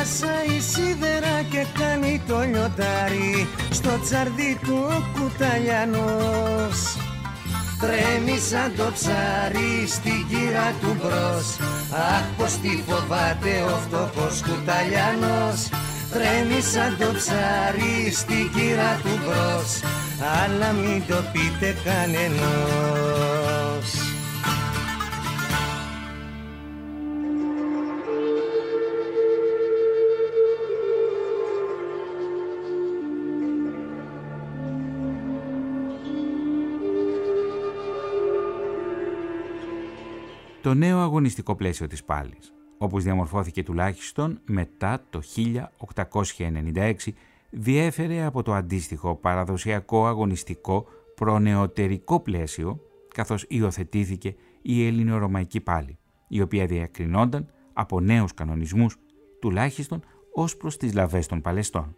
Κι 0.02 0.08
αν 0.08 0.14
μασάει 0.14 0.60
σίδερα 0.60 1.42
και 1.50 1.66
κάνει 1.80 2.22
το 2.28 2.40
λιοντάρι 2.40 3.48
Στο 3.70 3.90
τσαρδί 4.04 4.60
του 4.64 4.86
ο 4.90 5.20
κουταλιανός. 5.20 6.78
Τρέμει 7.82 8.38
σαν 8.50 8.74
το 8.78 8.92
ψάρι 8.94 9.88
στην 9.88 10.28
κύρα 10.30 10.74
του 10.82 10.96
μπρος. 11.00 11.48
Αχ 11.92 12.24
πως 12.38 12.54
τι 12.62 12.84
φοβάται 12.88 13.54
ο 13.74 13.78
φτωχός 13.86 14.42
κουταλιανός. 14.42 15.70
Τρέμει 16.12 16.62
σαν 16.62 16.98
το 17.00 17.10
ψάρι 17.18 18.12
στην 18.12 18.52
κύρα 18.54 19.00
του 19.04 19.20
μπρος. 19.24 19.72
Αλλά 20.42 20.72
μην 20.72 21.04
το 21.08 21.18
πείτε 21.32 21.76
κανενός 21.84 23.61
Το 40.62 40.74
νέο 40.74 41.00
αγωνιστικό 41.00 41.56
πλαίσιο 41.56 41.88
της 41.88 42.04
πάλης 42.04 42.54
όπως 42.78 43.04
διαμορφώθηκε 43.04 43.64
τουλάχιστον 43.64 44.40
μετά 44.46 45.04
το 45.10 45.22
1896, 46.38 46.94
διέφερε 47.50 48.24
από 48.24 48.44
το 48.44 48.54
αντίστοιχο 48.54 49.16
παραδοσιακό 49.16 50.08
αγωνιστικό 50.08 50.86
προνεωτερικό 51.16 52.20
πλαίσιο, 52.20 52.80
καθώς 53.14 53.46
υιοθετήθηκε 53.48 54.36
η 54.62 54.88
ελληνορωμαϊκή 54.88 55.62
πάλη, 55.62 55.98
η 56.28 56.42
οποία 56.42 56.66
διακρινόταν 56.66 57.52
από 57.74 58.00
νέους 58.00 58.34
κανονισμούς, 58.34 58.96
τουλάχιστον 59.42 60.04
ως 60.34 60.58
προς 60.58 60.78
τις 60.78 60.94
λαβές 60.94 61.28
των 61.28 61.42
Παλαιστών. 61.42 61.96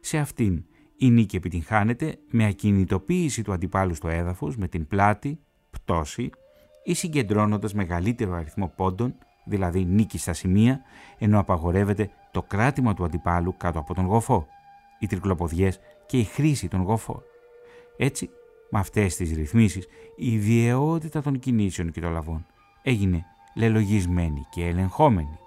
Σε 0.00 0.18
αυτήν 0.18 0.64
η 0.96 1.10
νίκη 1.10 1.36
επιτυγχάνεται 1.36 2.18
με 2.30 2.46
ακινητοποίηση 2.46 3.42
του 3.42 3.52
αντιπάλου 3.52 3.94
στο 3.94 4.08
έδαφος 4.08 4.56
με 4.56 4.68
την 4.68 4.86
πλάτη, 4.86 5.40
πτώση 5.70 6.30
ή 6.86 6.94
συγκεντρώνοντας 6.94 7.74
μεγαλύτερο 7.74 8.34
αριθμό 8.34 8.72
πόντων 8.76 9.14
δηλαδή 9.44 9.84
νίκη 9.84 10.18
στα 10.18 10.32
σημεία, 10.32 10.80
ενώ 11.18 11.38
απαγορεύεται 11.38 12.10
το 12.30 12.42
κράτημα 12.42 12.94
του 12.94 13.04
αντιπάλου 13.04 13.54
κάτω 13.56 13.78
από 13.78 13.94
τον 13.94 14.06
γοφό, 14.06 14.46
οι 14.98 15.06
τρικλοποδιές 15.06 15.80
και 16.06 16.18
η 16.18 16.24
χρήση 16.24 16.68
των 16.68 16.80
γοφών. 16.82 17.22
Έτσι, 17.96 18.30
με 18.70 18.78
αυτές 18.78 19.16
τις 19.16 19.32
ρυθμίσεις, 19.32 19.86
η 20.16 20.38
βιαιότητα 20.38 21.22
των 21.22 21.38
κινήσεων 21.38 21.92
και 21.92 22.00
των 22.00 22.12
λαβών 22.12 22.46
έγινε 22.82 23.24
λελογισμένη 23.54 24.46
και 24.50 24.66
ελεγχόμενη. 24.66 25.38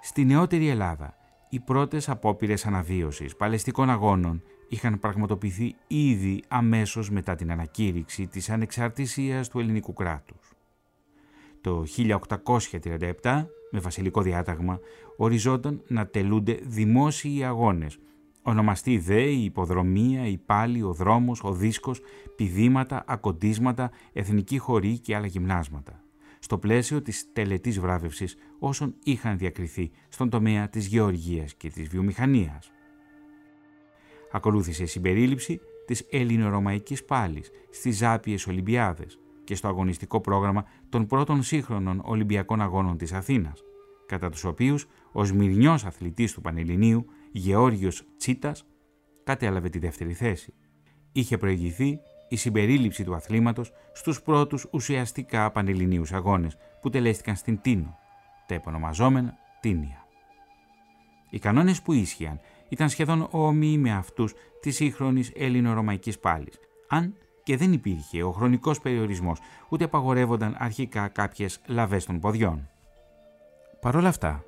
Στη 0.00 0.24
νεότερη 0.24 0.68
Ελλάδα, 0.68 1.14
οι 1.48 1.60
πρώτες 1.60 2.08
απόπειρες 2.08 2.66
αναβίωσης 2.66 3.36
παλαιστικών 3.36 3.90
αγώνων 3.90 4.42
είχαν 4.70 4.98
πραγματοποιηθεί 4.98 5.74
ήδη 5.86 6.42
αμέσως 6.48 7.10
μετά 7.10 7.34
την 7.34 7.50
ανακήρυξη 7.50 8.26
της 8.26 8.50
ανεξαρτησίας 8.50 9.48
του 9.48 9.58
ελληνικού 9.58 9.92
κράτους. 9.92 10.52
Το 11.60 11.84
1837, 13.22 13.46
με 13.70 13.80
βασιλικό 13.80 14.22
διάταγμα, 14.22 14.78
οριζόταν 15.16 15.82
να 15.86 16.06
τελούνται 16.06 16.58
δημόσιοι 16.62 17.44
αγώνες. 17.44 17.98
Ονομαστεί 18.42 18.98
δε 18.98 19.22
η 19.22 19.44
υποδρομία, 19.44 20.26
η 20.26 20.38
πάλη, 20.38 20.82
ο 20.82 20.92
δρόμος, 20.92 21.44
ο 21.44 21.52
δίσκος, 21.52 22.00
πηδήματα, 22.36 23.04
ακοντίσματα, 23.06 23.90
εθνική 24.12 24.58
χωρή 24.58 24.98
και 24.98 25.16
άλλα 25.16 25.26
γυμνάσματα. 25.26 26.04
Στο 26.38 26.58
πλαίσιο 26.58 27.02
της 27.02 27.32
τελετής 27.32 27.80
βράβευσης 27.80 28.36
όσων 28.58 28.94
είχαν 29.04 29.38
διακριθεί 29.38 29.90
στον 30.08 30.30
τομέα 30.30 30.68
της 30.68 30.86
γεωργίας 30.86 31.54
και 31.54 31.70
της 31.70 31.88
βιομηχανίας. 31.88 32.70
Ακολούθησε 34.32 34.82
η 34.82 34.86
συμπερίληψη 34.86 35.60
της 35.86 36.06
ελληνορωμαϊκής 36.10 37.04
πάλης 37.04 37.50
στις 37.70 37.96
Ζάπιες 37.96 38.46
Ολυμπιάδες, 38.46 39.18
και 39.50 39.56
στο 39.56 39.68
αγωνιστικό 39.68 40.20
πρόγραμμα 40.20 40.64
των 40.88 41.06
πρώτων 41.06 41.42
σύγχρονων 41.42 42.02
Ολυμπιακών 42.04 42.60
Αγώνων 42.60 42.96
της 42.96 43.12
Αθήνας, 43.12 43.62
κατά 44.06 44.30
τους 44.30 44.44
οποίους 44.44 44.86
ο 45.12 45.24
σμυρνιός 45.24 45.84
αθλητής 45.84 46.32
του 46.32 46.40
Πανελληνίου, 46.40 47.06
Γεώργιος 47.32 48.04
Τσίτας, 48.18 48.66
κατέλαβε 49.24 49.68
τη 49.68 49.78
δεύτερη 49.78 50.12
θέση. 50.12 50.54
Είχε 51.12 51.38
προηγηθεί 51.38 51.98
η 52.28 52.36
συμπερίληψη 52.36 53.04
του 53.04 53.14
αθλήματος 53.14 53.72
στους 53.92 54.22
πρώτους 54.22 54.66
ουσιαστικά 54.70 55.50
Πανελληνίους 55.50 56.12
Αγώνες 56.12 56.56
που 56.80 56.90
τελέστηκαν 56.90 57.36
στην 57.36 57.60
Τίνο, 57.60 57.98
τα 58.46 58.54
επωνομαζόμενα 58.54 59.34
Τίνια. 59.60 60.06
Οι 61.30 61.38
κανόνες 61.38 61.82
που 61.82 61.92
ίσχυαν 61.92 62.40
ήταν 62.70 62.88
σχεδόν 62.88 63.28
όμοιοι 63.30 63.76
με 63.80 63.92
αυτούς 63.92 64.34
της 64.60 64.76
σύγχρονης 64.76 65.32
ελληνορωμαϊκής 65.34 66.18
πάλης, 66.18 66.58
αν 66.88 67.14
και 67.42 67.56
δεν 67.56 67.72
υπήρχε 67.72 68.22
ο 68.22 68.30
χρονικός 68.30 68.80
περιορισμός, 68.80 69.38
ούτε 69.68 69.84
απαγορεύονταν 69.84 70.56
αρχικά 70.58 71.08
κάποιες 71.08 71.60
λαβές 71.66 72.04
των 72.04 72.20
ποδιών. 72.20 72.68
Παρ' 73.80 73.96
όλα 73.96 74.08
αυτά, 74.08 74.44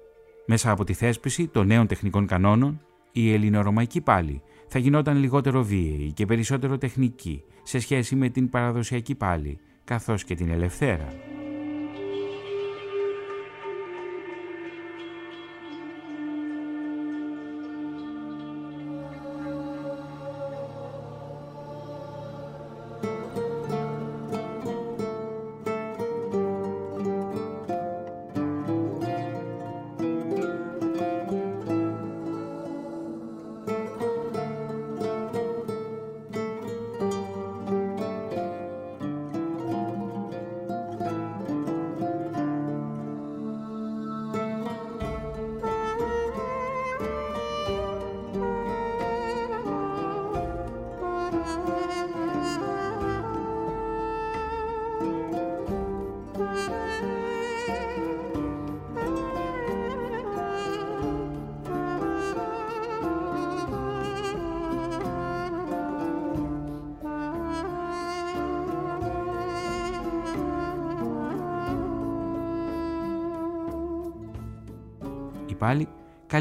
μέσα 0.46 0.70
από 0.70 0.85
τη 0.85 0.92
θέσπιση 0.92 1.46
των 1.46 1.66
νέων 1.66 1.87
τεχνικών 1.87 2.26
κανόνων, 2.26 2.80
η 3.12 3.32
ελληνορωμαϊκή 3.32 4.00
πάλι 4.00 4.42
θα 4.68 4.78
γινόταν 4.78 5.16
λιγότερο 5.16 5.62
βίαιη 5.62 6.12
και 6.12 6.26
περισσότερο 6.26 6.78
τεχνική 6.78 7.44
σε 7.62 7.78
σχέση 7.78 8.14
με 8.16 8.28
την 8.28 8.50
παραδοσιακή 8.50 9.14
πάλι, 9.14 9.58
καθώς 9.85 10.24
και 10.24 10.35
την 10.35 10.50
ελευθέρα. 10.50 11.31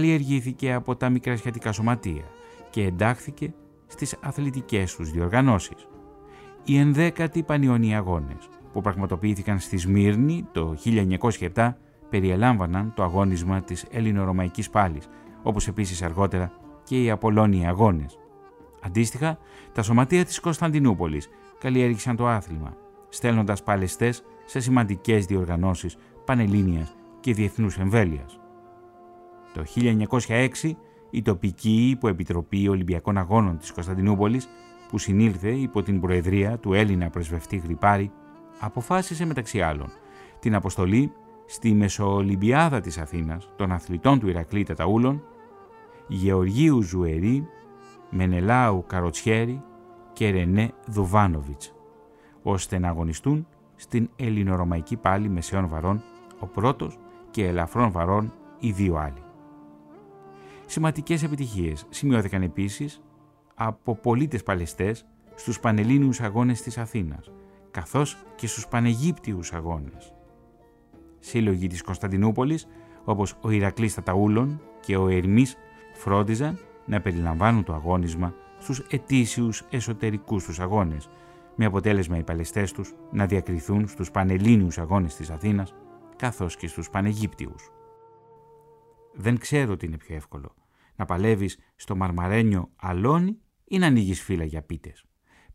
Καλλιεργήθηκε 0.01 0.73
από 0.73 0.95
τα 0.95 1.09
μικρασιατικά 1.09 1.71
σωματεία 1.71 2.23
και 2.69 2.83
εντάχθηκε 2.83 3.53
στις 3.87 4.15
αθλητικές 4.21 4.95
τους 4.95 5.11
διοργανώσεις. 5.11 5.87
Οι 6.63 6.77
ενδέκατοι 6.77 7.43
πανιόνιοι 7.43 7.95
αγώνες 7.95 8.49
που 8.73 8.81
πραγματοποιήθηκαν 8.81 9.59
στη 9.59 9.77
Σμύρνη 9.77 10.47
το 10.51 10.75
1907 11.53 11.73
περιελάμβαναν 12.09 12.93
το 12.95 13.03
αγώνισμα 13.03 13.61
της 13.61 13.85
ελληνορωμαϊκής 13.91 14.69
πάλης, 14.69 15.07
όπως 15.43 15.67
επίσης 15.67 16.01
αργότερα 16.01 16.51
και 16.83 17.03
οι 17.03 17.09
Απολώνιοι 17.09 17.67
αγώνες. 17.67 18.19
Αντίστοιχα, 18.81 19.37
τα 19.71 19.83
σωματεία 19.83 20.25
της 20.25 20.39
Κωνσταντινούπολης 20.39 21.29
καλλιέργησαν 21.59 22.15
το 22.15 22.27
άθλημα, 22.27 22.77
στέλνοντας 23.09 23.63
παλαιστές 23.63 24.23
σε 24.45 24.59
σημαντικές 24.59 25.25
διοργανώσεις 25.25 25.97
πανελλήνιας 26.25 26.95
και 27.19 27.33
διεθνούς 27.33 27.77
εμβέλειας. 27.77 28.40
Το 29.53 29.63
1906 30.27 30.49
η 31.09 31.21
τοπική 31.21 31.89
υποεπιτροπή 31.89 32.67
Ολυμπιακών 32.67 33.17
Αγώνων 33.17 33.57
της 33.57 33.71
Κωνσταντινούπολης 33.71 34.47
που 34.89 34.97
συνήλθε 34.97 35.49
υπό 35.49 35.81
την 35.81 35.99
προεδρία 35.99 36.57
του 36.57 36.73
Έλληνα 36.73 37.09
πρεσβευτή 37.09 37.57
Γρυπάρη 37.57 38.11
αποφάσισε 38.59 39.25
μεταξύ 39.25 39.61
άλλων 39.61 39.91
την 40.39 40.55
αποστολή 40.55 41.11
στη 41.45 41.73
Μεσοολυμπιάδα 41.73 42.79
της 42.79 42.97
Αθήνας 42.97 43.49
των 43.55 43.71
αθλητών 43.71 44.19
του 44.19 44.27
Ηρακλή 44.27 44.63
Ταταούλων 44.63 45.23
Γεωργίου 46.07 46.81
Ζουερή, 46.81 47.47
Μενελάου 48.09 48.83
Καροτσιέρη 48.87 49.63
και 50.13 50.29
Ρενέ 50.29 50.71
Δουβάνοβιτς 50.85 51.73
ώστε 52.43 52.79
να 52.79 52.89
αγωνιστούν 52.89 53.47
στην 53.75 54.09
ελληνορωμαϊκή 54.15 54.95
πάλη 54.97 55.29
μεσαίων 55.29 55.67
βαρών 55.67 56.03
ο 56.39 56.45
πρώτος 56.45 56.97
και 57.31 57.47
ελαφρών 57.47 57.91
βαρών 57.91 58.33
οι 58.59 58.71
δύο 58.71 58.95
άλλοι. 58.95 59.23
Σημαντικές 60.71 61.23
επιτυχίες 61.23 61.85
σημειώθηκαν 61.89 62.41
επίσης 62.41 63.01
από 63.55 63.95
πολίτες 63.95 64.43
Παλαιστές 64.43 65.05
στους 65.35 65.59
Πανελλήνιους 65.59 66.21
Αγώνες 66.21 66.61
της 66.61 66.77
Αθήνας, 66.77 67.31
καθώς 67.71 68.17
και 68.35 68.47
στους 68.47 68.67
Παναιγύπτιους 68.67 69.53
Αγώνες. 69.53 70.13
Σύλλογοι 71.19 71.67
της 71.67 71.81
Κωνσταντινούπολης, 71.81 72.67
όπως 73.03 73.37
ο 73.41 73.49
Ηρακλής 73.49 73.93
Ταταούλων 73.93 74.61
και 74.79 74.97
ο 74.97 75.07
Ερμής 75.07 75.55
φρόντιζαν 75.93 76.59
να 76.85 77.01
περιλαμβάνουν 77.01 77.63
το 77.63 77.73
αγώνισμα 77.73 78.33
στους 78.59 78.79
ετήσιους 78.79 79.65
εσωτερικούς 79.69 80.43
τους 80.43 80.59
αγώνες, 80.59 81.09
με 81.55 81.65
αποτέλεσμα 81.65 82.17
οι 82.17 82.23
παλαιστές 82.23 82.71
τους 82.71 82.93
να 83.11 83.25
διακριθούν 83.25 83.87
στους 83.87 84.11
πανελλήνιους 84.11 84.77
αγώνες 84.77 85.15
της 85.15 85.29
Αθήνας, 85.29 85.73
καθώς 86.15 86.55
και 86.55 86.67
στους 86.67 86.89
παναιγύπτιους. 86.89 87.71
Δεν 89.13 89.37
ξέρω 89.37 89.77
τι 89.77 89.85
είναι 89.85 89.97
πιο 89.97 90.15
εύκολο, 90.15 90.53
να 91.01 91.07
παλεύεις 91.07 91.53
στο 91.75 91.95
μαρμαρένιο 91.95 92.69
αλόνι 92.81 93.33
ή 93.73 93.77
να 93.77 93.87
ανοίγεις 93.87 94.23
φύλλα 94.23 94.45
για 94.53 94.61
πίτες. 94.69 94.97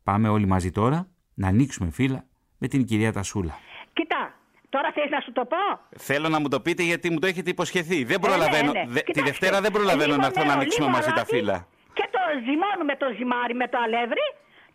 Πάμε 0.03 0.27
όλοι 0.35 0.47
μαζί 0.53 0.71
τώρα 0.71 0.99
να 1.41 1.47
ανοίξουμε 1.47 1.89
φύλλα 1.91 2.21
με 2.61 2.67
την 2.67 2.85
κυρία 2.89 3.11
Τασούλα. 3.17 3.53
Κοίτα, 3.93 4.21
τώρα 4.69 4.89
θες 4.95 5.09
να 5.15 5.19
σου 5.25 5.31
το 5.31 5.43
πω; 5.53 5.63
Θέλω 6.09 6.27
να 6.29 6.39
μου 6.41 6.47
το 6.53 6.59
πείτε 6.65 6.83
γιατί 6.83 7.07
μου 7.11 7.19
το 7.19 7.27
έχετε 7.31 7.49
υποσχεθεί. 7.55 7.99
Δεν 8.11 8.19
προλαβαίνω. 8.25 8.71
ναι, 8.71 8.79
ναι. 8.79 8.85
Δε- 8.95 8.99
τη 8.99 9.11
Κοιτάξτε, 9.11 9.29
Δευτέρα 9.29 9.57
δεν 9.65 9.71
προλαβαίνω 9.77 10.09
λίγο 10.13 10.21
να 10.23 10.27
έρθω 10.29 10.41
να 10.41 10.47
νερό, 10.47 10.59
ανοίξουμε 10.59 10.85
λίγο 10.87 10.97
μαζί 10.97 11.11
τα 11.17 11.21
αλάτι 11.21 11.33
φύλλα. 11.35 11.57
Και 11.97 12.05
το 12.15 12.21
ζυμώνουμε 12.45 12.93
το 13.03 13.07
ζυμάρι 13.17 13.55
με 13.61 13.67
το 13.73 13.77
αλεύρι, 13.85 14.27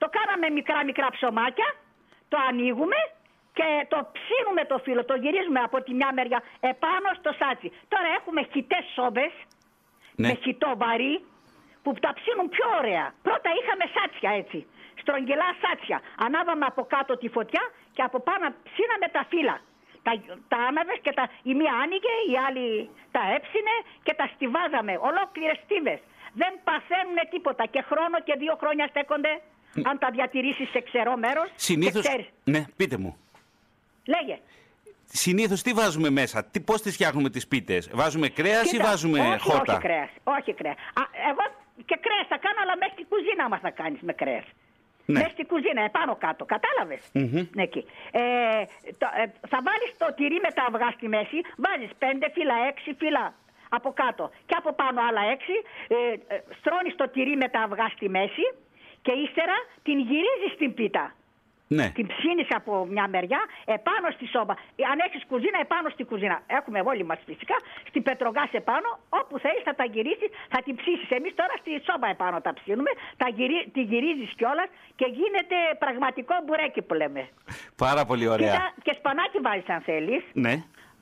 το 0.02 0.06
κάναμε 0.16 0.46
μικρά 0.58 0.78
μικρά 0.90 1.08
ψωμάκια, 1.16 1.68
το 2.32 2.36
ανοίγουμε 2.48 2.98
και 3.58 3.68
το 3.92 3.98
ψήνουμε 4.16 4.62
το 4.72 4.76
φύλλο, 4.84 5.02
το 5.10 5.14
γυρίζουμε 5.22 5.60
από 5.68 5.76
τη 5.84 5.90
μια 5.98 6.10
μεριά 6.18 6.40
επάνω 6.72 7.08
στο 7.20 7.30
σάτσι. 7.40 7.68
Τώρα 7.92 8.08
έχουμε 8.18 8.40
χιτές 8.52 8.84
σόμπες 8.96 9.32
Ναι. 10.22 10.28
με 10.28 10.34
χιτό 10.44 10.70
βαρύ 10.82 11.14
που 11.82 11.90
τα 12.04 12.10
ψήνουν 12.18 12.48
πιο 12.54 12.66
ωραία. 12.80 13.06
Πρώτα 13.26 13.48
είχαμε 13.58 13.84
σάτσια 13.96 14.30
έτσι, 14.40 14.58
στρογγυλά 15.02 15.48
σάτσια. 15.62 15.98
Ανάβαμε 16.26 16.64
από 16.72 16.82
κάτω 16.94 17.12
τη 17.22 17.28
φωτιά 17.36 17.64
και 17.96 18.02
από 18.08 18.18
πάνω 18.28 18.44
ψήναμε 18.68 19.06
τα 19.16 19.22
φύλλα. 19.30 19.56
Τα, 20.06 20.12
τα 20.52 20.58
άναβες 20.68 20.98
και 21.04 21.12
τα, 21.18 21.24
η 21.50 21.52
μία 21.60 21.74
άνοιγε, 21.82 22.14
η 22.32 22.34
άλλη 22.46 22.66
τα 23.14 23.22
έψινε 23.36 23.74
και 24.06 24.14
τα 24.20 24.26
στιβάζαμε. 24.34 24.92
Ολόκληρες 25.10 25.58
στίβες. 25.64 26.00
Δεν 26.40 26.52
παθαίνουν 26.68 27.18
τίποτα 27.30 27.64
και 27.74 27.82
χρόνο 27.90 28.16
και 28.26 28.34
δύο 28.42 28.54
χρόνια 28.60 28.86
στέκονται 28.92 29.32
αν 29.90 29.98
τα 29.98 30.08
διατηρήσεις 30.10 30.68
σε 30.74 30.80
ξερό 30.80 31.16
μέρος. 31.16 31.48
Συνήθω. 31.54 32.00
Και 32.00 32.08
ξέρεις. 32.08 32.28
Ναι, 32.44 32.62
πείτε 32.76 32.96
μου. 33.02 33.16
Λέγε. 34.14 34.36
Συνήθως 35.14 35.62
τι 35.62 35.72
βάζουμε 35.72 36.10
μέσα, 36.10 36.44
τι, 36.44 36.60
πώς 36.60 36.82
τις 36.82 36.94
φτιάχνουμε 36.94 37.30
τις 37.30 37.48
πίτες; 37.48 37.90
Βάζουμε 37.92 38.28
κρέας 38.28 38.64
ή 38.64 38.68
Κοίτα, 38.68 38.84
βάζουμε 38.88 39.20
όχι, 39.20 39.38
χόρτα; 39.38 39.72
Όχι 39.72 39.82
κρέας, 39.86 40.10
όχι 40.24 40.52
κρέας. 40.54 40.76
Α, 41.00 41.02
εγώ 41.30 41.44
και 41.88 41.96
κρέας 42.04 42.26
θα 42.32 42.38
κάνω, 42.44 42.58
αλλά 42.62 42.74
μέσα 42.80 42.92
στην 42.96 43.06
κουζίνα 43.12 43.44
μας 43.48 43.60
θα 43.66 43.70
κάνεις 43.70 44.00
με 44.08 44.12
κρέας. 44.12 44.46
Ναι. 45.06 45.18
Μέσα 45.18 45.30
στην 45.36 45.46
κουζίνα, 45.52 45.82
επάνω 45.90 46.12
κάτω. 46.24 46.42
Κατάλαβες; 46.54 47.02
Ναι, 47.56 47.62
εκεί. 47.68 47.82
Ε, 48.10 48.22
το, 49.00 49.06
ε, 49.22 49.24
θα 49.52 49.58
βάλεις 49.66 49.90
το 50.02 50.08
τυρί 50.18 50.38
με 50.46 50.50
τα 50.56 50.62
αυγά 50.68 50.90
στη 50.96 51.06
μέση, 51.14 51.38
βάζεις 51.64 51.92
πέντε 52.02 52.26
φύλλα, 52.34 52.56
έξι 52.70 52.90
φύλλα 53.00 53.24
από 53.78 53.88
κάτω 54.02 54.24
και 54.48 54.56
από 54.60 54.70
πάνω 54.80 54.98
άλλα 55.08 55.22
έξι. 55.34 55.56
Ε, 55.94 55.96
ε, 56.34 56.36
στρώνεις 56.58 56.94
το 57.00 57.06
τυρί 57.14 57.34
με 57.42 57.48
τα 57.54 57.60
αυγά 57.66 57.88
στη 57.96 58.06
μέση 58.16 58.44
και 59.04 59.12
ύστερα 59.24 59.56
την 59.86 59.98
γυρίζεις 60.08 60.52
στην 60.56 60.70
πίτα. 60.78 61.04
Ναι. 61.78 61.86
Την 61.98 62.06
ψήνεις 62.12 62.48
από 62.58 62.72
μια 62.94 63.06
μεριά 63.14 63.40
επάνω 63.64 64.06
στη 64.16 64.26
σόμπα. 64.34 64.54
Αν 64.92 64.98
έχεις 65.06 65.22
κουζίνα, 65.30 65.58
επάνω 65.66 65.88
στη 65.94 66.02
κουζίνα. 66.10 66.36
Έχουμε 66.58 66.78
όλοι 66.90 67.04
μας 67.04 67.20
φυσικά. 67.26 67.56
Στην 67.88 68.02
πετρογάς 68.02 68.50
επάνω, 68.52 68.88
όπου 69.08 69.34
θέλεις 69.38 69.62
θα 69.68 69.74
τα 69.74 69.84
γυρίσεις, 69.84 70.30
θα 70.52 70.58
την 70.66 70.74
ψήσεις. 70.80 71.10
Εμείς 71.18 71.32
τώρα 71.34 71.54
στη 71.60 71.70
σόμπα 71.88 72.08
επάνω 72.16 72.40
τα 72.40 72.52
ψήνουμε, 72.58 72.90
τα 73.16 73.28
γυρί, 73.36 73.58
τη 73.74 73.82
γυρίζεις 73.90 74.30
κιόλας 74.38 74.68
και 74.98 75.06
γίνεται 75.18 75.56
πραγματικό 75.78 76.34
μπουρέκι 76.44 76.82
που 76.82 76.94
λέμε. 76.94 77.28
Πάρα 77.76 78.02
πολύ 78.04 78.26
ωραία. 78.28 78.52
Κοίτα, 78.52 78.72
και 78.82 78.92
σπανάκι 78.98 79.38
βάζεις 79.46 79.68
αν 79.68 79.80
θέλεις. 79.80 80.22
Ναι. 80.32 80.54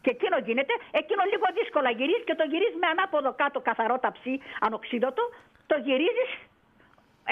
Και 0.03 0.11
εκείνο 0.11 0.37
γίνεται, 0.47 0.75
εκείνο 0.91 1.23
λίγο 1.33 1.47
δύσκολα 1.59 1.91
γυρίζει 1.91 2.25
και 2.25 2.35
το 2.35 2.45
γυρίζεις 2.51 2.79
με 2.83 2.87
ανάποδο 2.87 3.31
κάτω 3.43 3.61
καθαρό 3.61 3.99
ταψί, 3.99 4.35
ανοξίδωτο. 4.61 5.23
Το 5.67 5.77
γυρίζεις 5.87 6.31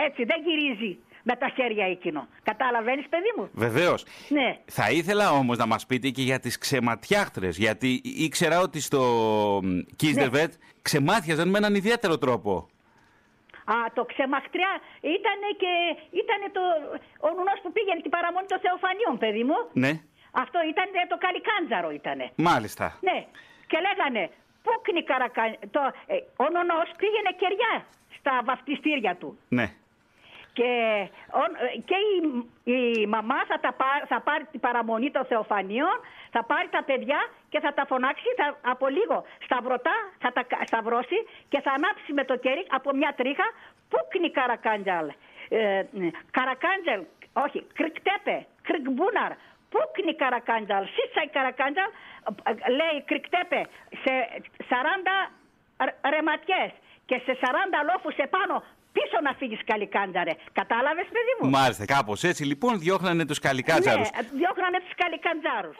έτσι, 0.06 0.24
δεν 0.24 0.38
γυρίζει 0.46 0.92
με 1.22 1.36
τα 1.36 1.48
χέρια 1.48 1.86
εκείνο. 1.86 2.28
Καταλαβαίνεις, 2.42 3.08
παιδί 3.08 3.32
μου; 3.36 3.48
Βεβαίως. 3.52 4.04
Ναι. 4.28 4.58
Θα 4.64 4.90
ήθελα 4.90 5.30
όμως 5.30 5.56
να 5.58 5.66
μας 5.66 5.86
πείτε 5.86 6.08
και 6.08 6.22
για 6.22 6.40
τις 6.40 6.58
ξεματιάχτρες. 6.58 7.56
Γιατί 7.56 8.00
ήξερα 8.04 8.60
ότι 8.60 8.80
στο 8.80 9.02
Κίστερβετ 9.96 10.52
ξεμάτιαζαν 10.82 11.48
με 11.48 11.58
έναν 11.58 11.74
ιδιαίτερο 11.74 12.18
τρόπο. 12.18 12.68
Α, 13.64 13.76
το 13.94 14.04
ξεμαχτριά 14.12 14.72
ήταν 15.16 15.40
και 15.62 15.72
ήταν 16.22 16.40
το, 16.56 16.62
ο 17.26 17.28
νουνός 17.36 17.58
που 17.62 17.72
πήγαινε 17.72 18.00
την 18.06 18.10
παραμονή 18.10 18.46
των 18.52 18.60
Θεοφανίων, 18.64 19.14
παιδί 19.22 19.44
μου. 19.48 19.58
Ναι. 19.84 19.92
Αυτό 20.42 20.58
ήταν 20.72 20.88
το 21.12 21.16
καλικάντζαρο 21.24 21.90
ήτανε. 22.00 22.26
Μάλιστα. 22.48 22.86
Ναι. 23.08 23.18
Και 23.70 23.78
λέγανε, 23.86 24.22
πούκνη 24.64 25.02
καρακα... 25.10 25.44
Το, 25.74 25.80
ε, 26.06 26.16
ο 26.44 26.46
νονός 26.54 26.88
πήγαινε 27.00 27.30
κεριά 27.42 27.74
στα 28.18 28.32
βαφτιστήρια 28.44 29.12
του. 29.20 29.38
Ναι. 29.48 29.66
Και, 30.58 30.72
ο- 31.40 31.52
και 31.88 31.96
η, 32.14 32.16
η 32.76 33.06
μαμά 33.06 33.38
θα, 33.50 33.56
τα 33.60 33.72
πά- 33.72 34.04
θα 34.08 34.20
πάρει 34.20 34.44
την 34.52 34.60
παραμονή 34.60 35.10
των 35.10 35.24
Θεοφανίων, 35.24 35.96
θα 36.30 36.44
πάρει 36.44 36.68
τα 36.76 36.82
παιδιά 36.84 37.20
και 37.48 37.60
θα 37.60 37.74
τα 37.74 37.84
φωνάξει 37.86 38.28
θα, 38.36 38.46
από 38.70 38.86
λίγο 38.88 39.24
σταυρωτά, 39.44 39.96
θα 40.18 40.32
τα 40.32 40.42
κα- 40.42 40.62
σταυρώσει 40.66 41.18
και 41.48 41.60
θα 41.60 41.70
ανάψει 41.72 42.12
με 42.12 42.24
το 42.24 42.36
κέρι 42.36 42.66
από 42.70 42.88
μια 42.96 43.14
τρίχα 43.16 43.46
πούκνη 43.90 44.30
καρακάντζαλ; 44.30 45.06
Ε, 45.48 45.82
ναι, 45.90 46.08
καρακάντζελ, 46.30 47.00
όχι, 47.32 47.66
κρυκτέπε, 47.78 48.46
κρυκμπούναρ, 48.62 49.32
πούκνη 49.72 50.14
καρακάντζαλ, 50.22 50.84
σύτσαϊ 50.96 51.28
καρακάντζαλ, 51.36 51.90
ε, 52.44 52.70
λέει 52.78 52.96
κρυκτέπε 53.10 53.60
σε 54.02 54.12
40 54.68 55.30
ρ- 55.86 55.98
ρεματιές 56.14 56.70
και 57.08 57.16
σε 57.24 57.32
40 57.40 57.44
λόφους 57.90 58.16
επάνω 58.16 58.56
πίσω 58.92 59.16
να 59.22 59.32
φύγεις 59.38 59.60
καλικάντζαρε. 59.64 60.32
Κατάλαβες 60.52 61.06
παιδί 61.14 61.34
μου; 61.38 61.50
Μάλιστα. 61.50 61.84
Κάπως 61.84 62.24
έτσι 62.24 62.44
λοιπόν 62.44 62.78
διώχνανε 62.78 63.24
τους 63.24 63.38
καλικάτζαρου. 63.38 64.00
Ναι, 64.00 64.08
διώχνανε 64.40 64.78
τους 64.84 64.94
καλικάντζαρους. 65.02 65.76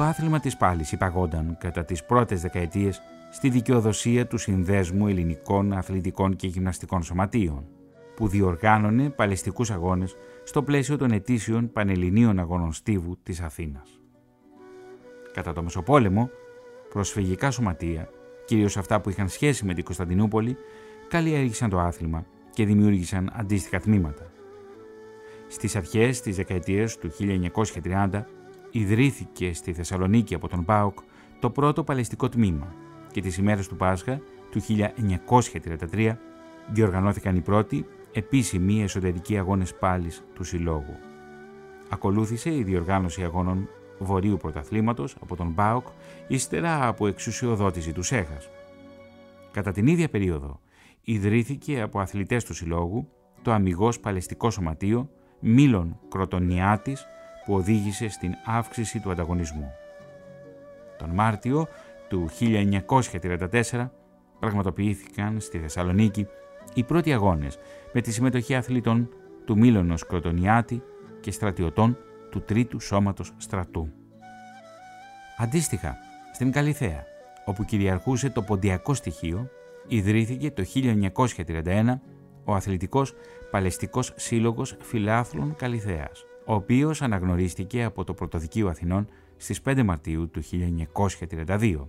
Το 0.00 0.06
άθλημα 0.06 0.40
της 0.40 0.56
πάλης 0.56 0.92
υπαγόνταν 0.92 1.56
κατά 1.60 1.84
τις 1.84 2.04
πρώτες 2.04 2.40
δεκαετίες 2.40 3.00
στη 3.30 3.48
δικαιοδοσία 3.48 4.26
του 4.26 4.38
Συνδέσμου 4.38 5.08
Ελληνικών 5.08 5.72
Αθλητικών 5.72 6.36
και 6.36 6.46
Γυμναστικών 6.46 7.02
Σωματείων, 7.02 7.66
που 8.16 8.28
διοργάνωνε 8.28 9.10
παλαιστικούς 9.10 9.70
αγώνες 9.70 10.16
στο 10.44 10.62
πλαίσιο 10.62 10.96
των 10.96 11.10
ετήσιων 11.10 11.72
Πανελληνίων 11.72 12.38
Αγώνων 12.38 12.72
Στίβου 12.72 13.18
της 13.22 13.40
Αθήνας. 13.40 14.00
Κατά 15.32 15.52
το 15.52 15.62
Μεσοπόλεμο, 15.62 16.30
προσφυγικά 16.88 17.50
σωματεία, 17.50 18.08
κυρίως 18.46 18.76
αυτά 18.76 19.00
που 19.00 19.10
είχαν 19.10 19.28
σχέση 19.28 19.64
με 19.64 19.74
την 19.74 19.84
Κωνσταντινούπολη, 19.84 20.56
καλλιέργησαν 21.08 21.70
το 21.70 21.78
άθλημα 21.78 22.24
και 22.50 22.64
δημιούργησαν 22.64 23.30
αντίστοιχα 23.34 23.80
τμήματα. 23.80 24.30
Στις 25.48 25.76
αρχές 25.76 26.20
της 26.20 26.36
δεκαετίας 26.36 26.98
του 26.98 27.10
1930 27.10 28.24
ιδρύθηκε 28.70 29.52
στη 29.52 29.72
Θεσσαλονίκη 29.72 30.34
από 30.34 30.48
τον 30.48 30.64
ΠΑΟΚ 30.64 30.98
το 31.40 31.50
πρώτο 31.50 31.84
παλαιστικό 31.84 32.28
τμήμα 32.28 32.74
και 33.12 33.20
τις 33.20 33.36
ημέρες 33.36 33.68
του 33.68 33.76
Πάσχα 33.76 34.20
του 34.50 34.60
1933 35.92 36.16
διοργανώθηκαν 36.72 37.36
οι 37.36 37.40
πρώτοι 37.40 37.86
επίσημοι 38.12 38.82
εσωτερικοί 38.82 39.38
αγώνες 39.38 39.74
πάλης 39.74 40.24
του 40.34 40.44
Συλλόγου. 40.44 40.96
Ακολούθησε 41.88 42.54
η 42.54 42.62
διοργάνωση 42.62 43.22
αγώνων 43.22 43.68
βορείου 43.98 44.36
πρωταθλήματος 44.36 45.16
από 45.20 45.36
τον 45.36 45.54
ΠΑΟΚ 45.54 45.86
ύστερα 46.28 46.86
από 46.86 47.06
εξουσιοδότηση 47.06 47.92
του 47.92 48.02
ΣΕΧΑΣ. 48.02 48.50
Κατά 49.50 49.72
την 49.72 49.86
ίδια 49.86 50.08
περίοδο 50.08 50.60
ιδρύθηκε 51.02 51.80
από 51.80 52.00
αθλητές 52.00 52.44
του 52.44 52.54
Συλλόγου 52.54 53.08
το 53.42 53.52
αμυγός 53.52 54.00
παλαιστικό 54.00 54.50
σωματείο 54.50 55.08
Μήλων 55.40 55.98
Κροτονιάτης 56.08 57.06
που 57.44 57.54
οδήγησε 57.54 58.08
στην 58.08 58.34
αύξηση 58.44 59.00
του 59.00 59.10
ανταγωνισμού. 59.10 59.72
Τον 60.98 61.10
Μάρτιο 61.10 61.66
του 62.08 62.28
1934 62.40 63.88
πραγματοποιήθηκαν 64.38 65.40
στη 65.40 65.58
Θεσσαλονίκη 65.58 66.26
οι 66.74 66.84
πρώτοι 66.84 67.12
αγώνες 67.12 67.58
με 67.92 68.00
τη 68.00 68.12
συμμετοχή 68.12 68.54
αθλητών 68.54 69.08
του 69.44 69.58
Μήλωνος 69.58 70.06
Κροτονιάτη 70.06 70.82
και 71.20 71.30
στρατιωτών 71.30 71.98
του 72.30 72.42
Τρίτου 72.42 72.80
Σώματος 72.80 73.32
Στρατού. 73.36 73.92
Αντίστοιχα, 75.38 75.96
στην 76.32 76.52
Καλιθέα, 76.52 77.04
όπου 77.44 77.64
κυριαρχούσε 77.64 78.30
το 78.30 78.42
ποντιακό 78.42 78.94
στοιχείο, 78.94 79.50
ιδρύθηκε 79.86 80.50
το 80.50 80.64
1931 80.74 82.00
ο 82.44 82.54
Αθλητικός 82.54 83.14
Παλαιστικός 83.50 84.12
Σύλλογος 84.16 84.76
Φιλάθλων 84.80 85.56
Καλιθέας, 85.56 86.24
ο 86.50 86.54
οποίος 86.54 87.02
αναγνωρίστηκε 87.02 87.84
από 87.84 88.04
το 88.04 88.14
Πρωτοδικείο 88.14 88.68
Αθηνών 88.68 89.08
στις 89.36 89.60
5 89.64 89.82
Μαρτίου 89.82 90.30
του 90.30 90.42
1932. 91.48 91.88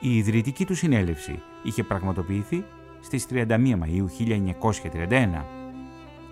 Η 0.00 0.16
ιδρυτική 0.16 0.64
του 0.64 0.74
συνέλευση 0.74 1.42
είχε 1.62 1.82
πραγματοποιηθεί 1.82 2.64
στις 3.00 3.26
31 3.30 3.46
Μαΐου 3.58 4.06
1931. 4.98 5.44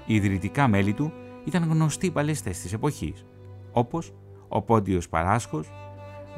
Οι 0.07 0.15
ιδρυτικά 0.15 0.69
μέλη 0.69 0.93
του 0.93 1.13
ήταν 1.45 1.63
γνωστοί 1.63 2.11
παλαιστές 2.11 2.61
της 2.61 2.73
εποχής, 2.73 3.25
όπως 3.73 4.13
ο 4.49 4.63
Πόντιος 4.63 5.09
Παράσχος, 5.09 5.73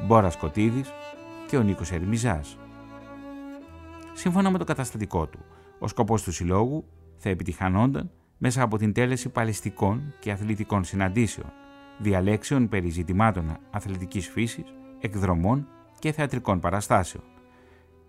Μπόρας 0.05 0.37
Κωτίδης 0.37 0.91
και 1.47 1.57
ο 1.57 1.61
Νίκος 1.61 1.91
Ερμιζάς. 1.91 2.57
Σύμφωνα 4.13 4.51
με 4.51 4.57
το 4.57 4.63
καταστατικό 4.63 5.27
του, 5.27 5.39
ο 5.79 5.87
σκοπός 5.87 6.23
του 6.23 6.31
συλλόγου 6.31 6.85
θα 7.15 7.29
επιτυχανόνταν 7.29 8.11
μέσα 8.37 8.61
από 8.61 8.77
την 8.77 8.93
τέλεση 8.93 9.29
παλαιστικών 9.29 10.13
και 10.19 10.31
αθλητικών 10.31 10.83
συναντήσεων, 10.83 11.51
διαλέξεων 11.97 12.69
περί 12.69 12.89
ζητημάτων 12.89 13.57
αθλητικής 13.71 14.27
φύσης, 14.27 14.73
εκδρομών 14.99 15.67
και 15.99 16.11
θεατρικών 16.11 16.59
παραστάσεων. 16.59 17.23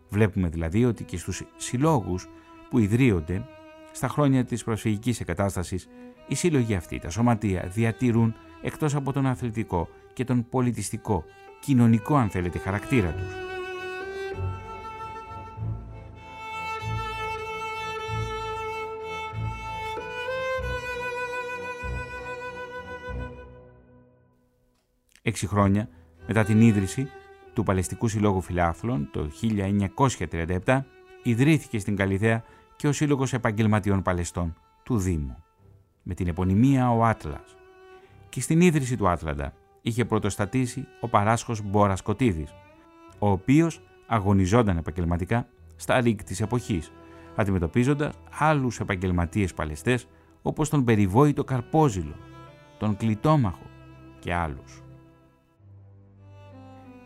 Βλέπουμε 0.08 0.48
δηλαδή 0.48 0.84
ότι 0.84 1.04
και 1.04 1.16
στους 1.16 1.42
συλλόγους 1.56 2.28
που 2.70 2.78
ιδρύονται 2.78 3.44
στα 3.92 4.08
χρόνια 4.08 4.44
της 4.44 4.64
προσφυγικής 4.64 5.20
εγκατάστασης, 5.20 5.88
οι 6.28 6.34
σύλλογοι 6.34 6.74
αυτοί, 6.74 6.98
τα 6.98 7.10
σωματεία, 7.10 7.70
διατηρούν 7.74 8.34
εκτός 8.62 8.94
από 8.94 9.12
τον 9.12 9.26
αθλητικό 9.26 9.88
και 10.12 10.24
τον 10.24 10.48
πολιτιστικό, 10.48 11.24
κοινωνικό 11.60 12.16
αν 12.16 12.30
θέλετε 12.30 12.58
χαρακτήρα 12.58 13.12
τους. 13.12 13.57
Έξι 25.22 25.46
χρόνια 25.46 25.88
μετά 26.26 26.44
την 26.44 26.60
ίδρυση 26.60 27.08
του 27.52 27.62
Παλαιστικού 27.62 28.08
Συλλόγου 28.08 28.40
Φιλάθλων 28.40 29.08
το 29.12 29.30
1937 30.64 30.80
ιδρύθηκε 31.22 31.78
στην 31.78 31.96
Καλυθέα 31.96 32.44
και 32.76 32.88
ο 32.88 32.92
Σύλλογος 32.92 33.32
Επαγγελματιών 33.32 34.02
Παλαιστών 34.02 34.56
του 34.82 34.98
Δήμου 34.98 35.36
με 36.02 36.14
την 36.14 36.28
επωνυμία 36.28 36.90
ο 36.90 37.04
Άτλας 37.04 37.56
και 38.28 38.40
στην 38.40 38.60
ίδρυση 38.60 38.96
του 38.96 39.08
Άτλαντα 39.08 39.52
είχε 39.82 40.04
πρωτοστατήσει 40.04 40.86
ο 41.00 41.08
παράσχος 41.08 41.62
Μπόρας 41.62 42.02
Κωτίδης 42.02 42.54
ο 43.18 43.30
οποίος 43.30 43.80
αγωνιζόταν 44.06 44.76
επαγγελματικά 44.76 45.48
στα 45.76 46.00
ρίγκ 46.00 46.18
της 46.18 46.40
εποχής 46.40 46.92
αντιμετωπίζοντας 47.34 48.14
άλλους 48.38 48.80
επαγγελματίες 48.80 49.54
παλαιστές 49.54 50.08
όπως 50.42 50.68
τον 50.68 50.84
περιβόητο 50.84 51.44
Καρπόζηλο, 51.44 52.14
τον 52.78 52.96
Κλητόμαχο 52.96 53.66
και 54.18 54.34
άλλους. 54.34 54.82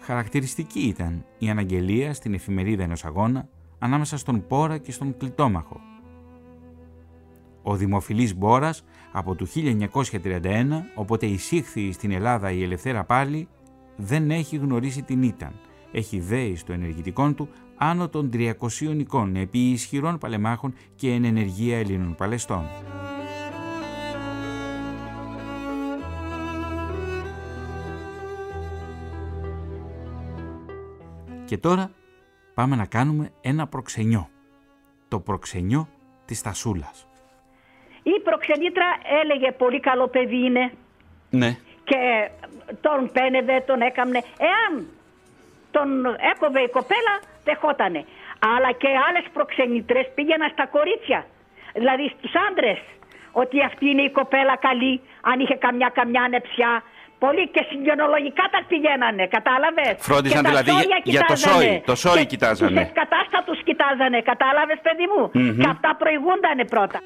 Χαρακτηριστική 0.04 0.80
ήταν 0.80 1.24
η 1.38 1.50
αναγγελία 1.50 2.14
στην 2.14 2.34
εφημερίδα 2.34 2.82
ενός 2.82 3.04
αγώνα 3.04 3.48
ανάμεσα 3.78 4.16
στον 4.16 4.46
Πόρα 4.46 4.78
και 4.78 4.92
στον 4.92 5.16
Κλητόμαχο. 5.16 5.80
Ο 7.62 7.76
δημοφιλής 7.76 8.36
Μπόρας 8.36 8.84
από 9.12 9.34
το 9.34 9.46
1931, 9.54 10.82
όποτε 10.94 11.26
εισήχθη 11.26 11.92
στην 11.92 12.10
Ελλάδα 12.10 12.50
η 12.50 12.62
ελευθέρα 12.62 13.04
πάλι, 13.04 13.48
δεν 13.96 14.30
έχει 14.30 14.56
γνωρίσει 14.56 15.02
την 15.02 15.22
ήτταν. 15.22 15.52
Έχει 15.92 16.20
δέει 16.20 16.56
στο 16.56 16.72
ενεργητικό 16.72 17.32
του 17.32 17.48
άνω 17.76 18.08
των 18.08 18.30
300 18.32 18.52
εικόνων 18.96 19.36
επί 19.36 19.58
ισχυρών 19.58 20.18
παλεμάχων 20.18 20.74
και 20.94 21.12
εν 21.12 21.24
ενεργεία 21.24 21.78
Ελλήνων 21.78 22.14
Παλαιστών. 22.14 22.64
Και 31.52 31.58
τώρα 31.58 31.90
πάμε 32.54 32.76
να 32.76 32.86
κάνουμε 32.86 33.32
ένα 33.40 33.66
προξενιό. 33.66 34.28
Το 35.08 35.20
προξενιό 35.20 35.88
της 36.24 36.42
Τασούλας. 36.42 37.06
Η 38.02 38.20
προξενήτρα 38.24 38.86
έλεγε 39.22 39.52
πολύ 39.52 39.80
καλό 39.80 40.08
παιδί 40.08 40.44
είναι. 40.44 40.72
Ναι. 41.30 41.56
Και 41.84 42.30
τον 42.80 43.10
πένευε, 43.12 43.60
τον 43.66 43.80
έκαμνε. 43.80 44.20
Εάν 44.50 44.86
τον 45.70 45.88
έκοβε 46.32 46.60
η 46.60 46.68
κοπέλα, 46.68 47.14
δεχότανε. 47.44 48.04
Αλλά 48.56 48.72
και 48.72 48.88
άλλες 49.08 49.24
προξενήτρες 49.32 50.06
πήγαιναν 50.14 50.50
στα 50.50 50.66
κορίτσια. 50.66 51.26
Δηλαδή 51.74 52.08
στους 52.08 52.32
άντρες. 52.48 52.80
Ότι 53.32 53.64
αυτή 53.64 53.86
είναι 53.88 54.02
η 54.02 54.10
κοπέλα 54.10 54.56
καλή, 54.56 55.00
αν 55.20 55.40
είχε 55.40 55.54
καμιά 55.54 55.90
καμιά 55.94 56.28
νεψιά, 56.30 56.82
Πολύ 57.24 57.44
και 57.54 57.62
συγγενολογικά 57.70 58.44
τα 58.54 58.60
πηγαίνανε, 58.68 59.24
κατάλαβες; 59.36 59.94
Φρόντισαν 60.08 60.42
δηλαδή 60.50 60.70
για, 60.70 61.00
για 61.14 61.22
το 61.30 61.36
σόι. 61.36 61.82
Το 61.90 61.94
σόι 62.02 62.24
κοιτάζανε. 62.32 62.80
Του 62.84 62.92
κατάστατου 63.02 63.54
κοιτάζανε, 63.68 64.18
κατάλαβες, 64.30 64.78
παιδί 64.86 65.06
μου; 65.12 65.22
Και 65.62 65.68
αυτά 65.74 65.90
προηγούντανε 66.02 66.64
πρώτα. 66.74 66.98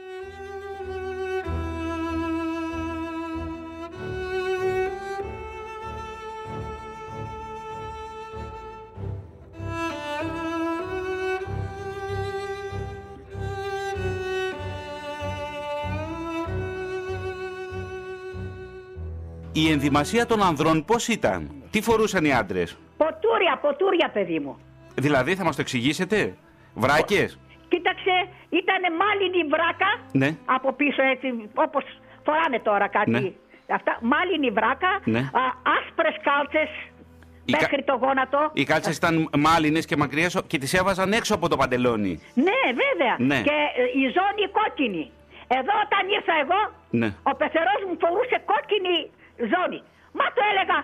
Η 19.65 19.71
ενδυμασία 19.71 20.27
των 20.27 20.43
ανδρών 20.43 20.85
πώς 20.85 21.09
ήταν, 21.09 21.51
τι 21.71 21.81
φορούσαν 21.83 22.25
οι 22.25 22.33
άντρες; 22.33 22.77
Ποτούρια, 22.97 23.59
ποτούρια 23.63 24.11
παιδί 24.13 24.39
μου. 24.39 24.59
Δηλαδή 24.95 25.35
θα 25.35 25.45
μας 25.45 25.55
το 25.57 25.61
εξηγήσετε, 25.61 26.35
βράκες; 26.75 27.39
Κοίταξε, 27.69 28.15
ήταν 28.49 28.81
μάλινη 29.03 29.43
βράκα 29.49 29.91
Ναι. 30.13 30.37
από 30.45 30.73
πίσω 30.73 31.03
έτσι, 31.03 31.27
όπως 31.55 31.85
φοράνε 32.25 32.59
τώρα 32.59 32.89
κάτι. 32.89 33.11
Ναι. 33.11 33.33
Αυτά, 33.75 33.99
μάλινη 34.03 34.51
βράκα, 34.51 35.01
Ναι. 35.05 35.19
α, 35.19 35.43
άσπρες 35.79 36.17
κάλτσες 36.23 36.71
Οι 37.45 37.53
κα- 37.53 37.59
μέχρι 37.61 37.83
το 37.85 37.99
γόνατο. 38.03 38.51
Οι 38.53 38.65
κάλτσες 38.65 38.97
ήταν 38.97 39.29
μάλινες 39.39 39.85
και 39.87 39.97
μακριές 39.97 40.41
και 40.47 40.59
τις 40.59 40.75
έβαζαν 40.75 41.13
έξω 41.13 41.35
από 41.35 41.49
το 41.49 41.57
παντελόνι. 41.57 42.21
Ναι, 42.35 42.61
βέβαια. 42.83 43.15
Ναι. 43.19 43.43
Και 43.43 43.57
ε, 43.77 43.83
η 44.03 44.05
ζώνη 44.17 44.45
κόκκινη. 44.59 45.11
Εδώ 45.59 45.73
όταν 45.87 46.03
ήρθα 46.17 46.35
εγώ, 46.45 46.61
Ναι. 47.01 47.09
ο 47.23 47.33
πεθερός 47.41 47.81
μου 47.89 47.97
φορούσε 48.03 48.37
κόκκινη 48.53 48.97
ζώνη. 49.53 49.80
Μα 50.18 50.26
του 50.34 50.43
έλεγα, 50.51 50.76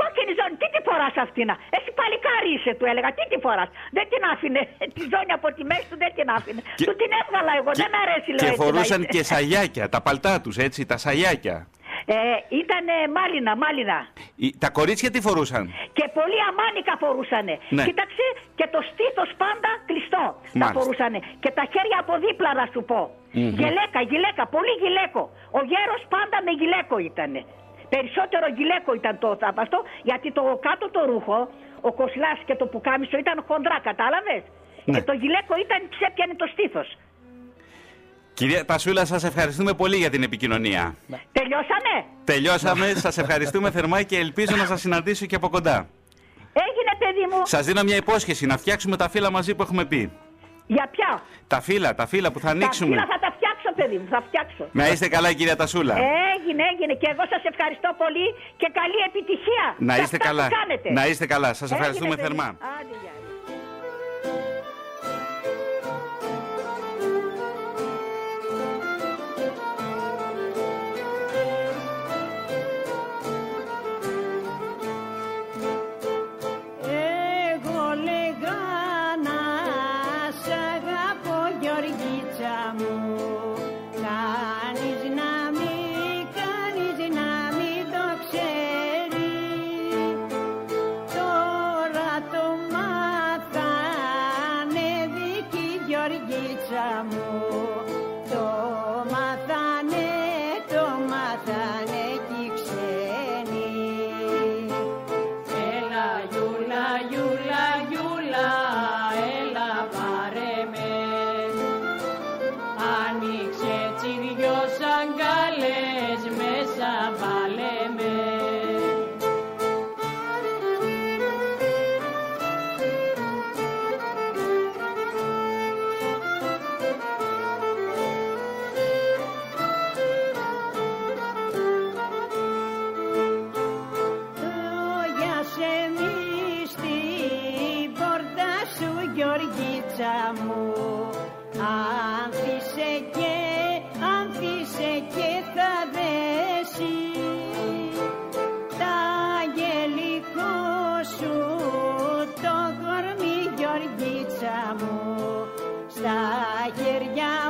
κόκκινη 0.00 0.32
ζώνη, 0.38 0.54
τι 0.60 0.66
τη 0.74 0.80
φοράς 0.88 1.14
αυτήν; 1.24 1.48
Εσύ 1.76 1.90
παλικάρι 2.00 2.50
είσαι, 2.56 2.72
του 2.78 2.86
έλεγα. 2.90 3.08
Τι 3.16 3.22
τη 3.32 3.38
φοράς; 3.44 3.68
Δεν 3.96 4.04
την 4.12 4.22
άφηνε. 4.32 4.62
Τη 4.96 5.02
ζώνη 5.12 5.32
από 5.38 5.48
τη 5.56 5.62
μέση 5.70 5.86
του 5.90 5.98
δεν 6.02 6.10
την 6.18 6.26
άφηνε. 6.36 6.60
Και- 6.78 6.86
Του 6.88 6.94
την 7.00 7.10
έβγαλα 7.20 7.52
εγώ. 7.60 7.70
Και, 7.76 7.82
δεν 7.84 7.90
μ' 7.94 8.00
αρέσει, 8.04 8.28
λέω. 8.34 8.40
και 8.42 8.46
έτσι 8.50 8.58
να 8.60 8.64
φορούσαν 8.64 9.00
είσαι. 9.02 9.12
και 9.14 9.20
σαγιάκια, 9.32 9.84
τα 9.94 10.00
παλτά 10.06 10.32
τους, 10.44 10.56
έτσι, 10.66 10.80
τα 10.90 10.96
σαγιάκια. 11.04 11.56
Ε, 12.06 12.16
ήταν 12.62 12.86
μάλινα, 13.16 13.52
μάλινα. 13.62 13.98
Οι- 14.42 14.54
Τα 14.62 14.68
κορίτσια 14.78 15.10
τι 15.14 15.20
φορούσαν; 15.26 15.62
Και 15.98 16.04
πολλοί 16.18 16.38
αμάνικα 16.50 16.94
φορούσανε. 17.02 17.54
Ναι. 17.76 17.84
Κοίταξε 17.88 18.26
και 18.58 18.66
το 18.74 18.80
στήθος 18.90 19.30
πάντα 19.42 19.70
κλειστό 19.88 20.24
τα 20.40 20.58
Μάλιστα. 20.60 20.76
φορούσανε. 20.78 21.18
Και 21.42 21.50
τα 21.58 21.64
χέρια 21.72 21.98
από 22.04 22.12
δίπλα 22.24 22.50
να 22.60 22.64
σου 22.72 22.80
πω. 22.90 23.00
Γυλαίκα, 23.60 24.00
γυλαίκα, 24.10 24.44
πολύ 24.56 24.72
γυλαίκο. 24.82 25.22
Ο 25.58 25.60
γέρος 25.70 26.02
πάντα 26.14 26.36
με 26.46 26.52
γυλαίκο 26.60 26.96
ήτανε. 27.10 27.40
Περισσότερο 27.88 28.46
γυλαίκο 28.56 28.90
ήταν 29.00 29.18
το 29.18 29.36
θα- 29.40 29.54
αυτό, 29.56 29.78
γιατί 30.02 30.32
το 30.32 30.42
κάτω 30.66 30.90
το 30.90 31.00
ρούχο, 31.10 31.38
ο 31.80 31.92
κοσλάς 31.92 32.38
και 32.46 32.54
το 32.54 32.66
πουκάμισο 32.66 33.16
ήταν 33.18 33.44
χοντρά, 33.48 33.76
κατάλαβες; 33.88 34.42
Ναι. 34.84 34.98
Και 34.98 35.02
το 35.08 35.12
γυλαίκο 35.12 35.54
ήταν 35.64 35.80
ξέπιανε 35.94 36.34
το 36.42 36.46
στήθος. 36.52 36.88
Κυρία 38.34 38.64
Τασούλα, 38.64 39.04
σας 39.04 39.24
ευχαριστούμε 39.24 39.72
πολύ 39.74 39.96
για 39.96 40.10
την 40.10 40.22
επικοινωνία. 40.22 40.94
Τελειώσαμε; 41.32 41.92
Τελειώσαμε, 42.24 42.86
σας 42.94 43.18
ευχαριστούμε 43.18 43.70
θερμά 43.70 44.02
και 44.02 44.16
ελπίζω 44.18 44.56
να 44.56 44.64
σας 44.64 44.80
συναντήσω 44.80 45.26
και 45.26 45.34
από 45.34 45.48
κοντά. 45.48 45.88
Έγινε 46.52 46.92
παιδί 46.98 47.26
μου. 47.34 47.40
Σας 47.46 47.66
δίνω 47.66 47.82
μια 47.82 47.96
υπόσχεση 47.96 48.46
να 48.46 48.56
φτιάξουμε 48.56 48.96
τα 48.96 49.08
φύλλα 49.08 49.30
μαζί 49.30 49.54
που 49.54 49.62
έχουμε 49.62 49.84
πει. 49.84 50.12
Για 50.66 50.88
ποια; 50.90 51.22
Τα 51.46 51.60
φύλλα, 51.60 51.94
τα 51.94 52.06
φύλλα 52.06 52.32
που 52.32 52.38
θα 52.40 52.46
Τα 52.46 52.52
ανοίξουμε. 52.52 52.88
φύλλα 52.90 53.06
θα 53.06 53.18
τα 53.18 53.18
φτιάξω 53.18 53.33
παιδί 53.84 53.96
μου, 54.00 54.06
θα 54.14 54.20
φτιάξω. 54.26 54.64
Να 54.80 54.84
είστε 54.90 55.06
καλά 55.16 55.28
κυρία 55.38 55.56
Τασούλα. 55.62 55.94
Έγινε, 56.34 56.62
έγινε 56.72 56.94
και 57.00 57.08
εγώ 57.12 57.24
σας 57.34 57.42
ευχαριστώ 57.52 57.88
πολύ 58.02 58.26
και 58.60 58.68
καλή 58.80 58.98
επιτυχία. 59.10 59.64
Να 59.88 59.94
σε 59.94 60.02
είστε 60.02 60.16
αυτά 60.20 60.30
που 60.30 60.36
καλά. 60.36 60.46
κάνετε. 60.58 60.88
Να 60.98 61.02
είστε 61.10 61.26
καλά. 61.34 61.50
Σας 61.52 61.60
Έγινε, 61.62 61.74
ευχαριστούμε 61.76 62.14
παιδί. 62.16 62.22
θερμά. 62.26 62.48
Άντε, 62.76 62.96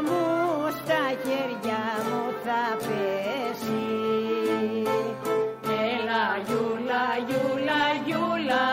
μου, 0.03 0.23
στα 0.79 1.03
χέρια 1.25 1.83
μου 2.09 2.23
θα 2.45 2.63
πέσει. 2.85 3.85
Έλα 5.93 6.25
γιούλα, 6.47 7.05
γιούλα, 7.29 7.83
γιούλα, 8.07 8.65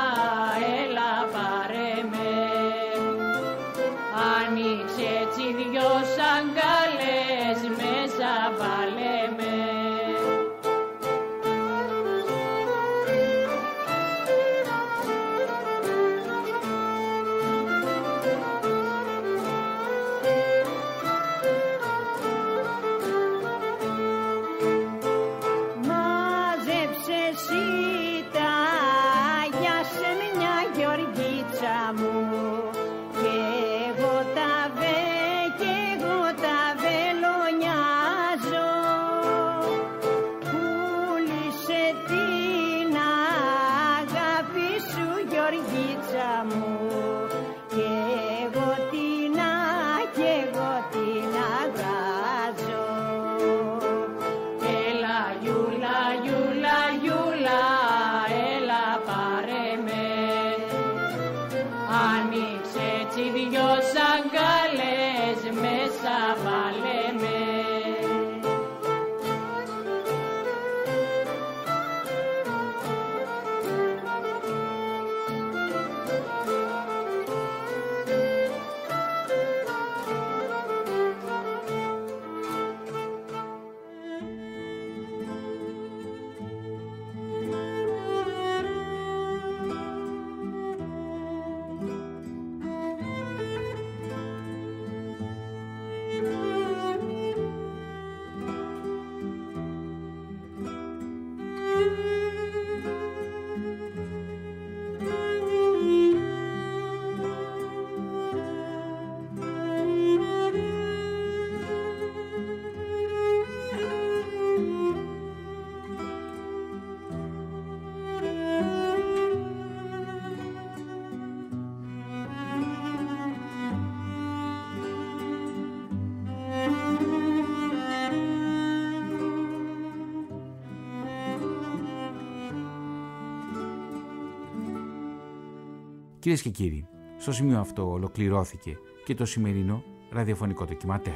Κυρίες 136.22 136.42
και 136.42 136.50
κύριοι, 136.50 136.88
στο 137.18 137.32
σημείο 137.32 137.60
αυτό 137.60 137.92
ολοκληρώθηκε 137.92 138.78
και 139.06 139.16
το 139.16 139.26
σημερινό 139.26 139.84
ραδιοφωνικό 140.12 140.66
ντοκιματέρ. 140.66 141.14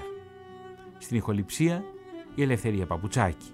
Στην 0.98 1.18
ηχοληψία 1.18 1.84
η 2.36 2.42
Ελευθερία 2.42 2.86
Παπουτσάκη. 2.86 3.46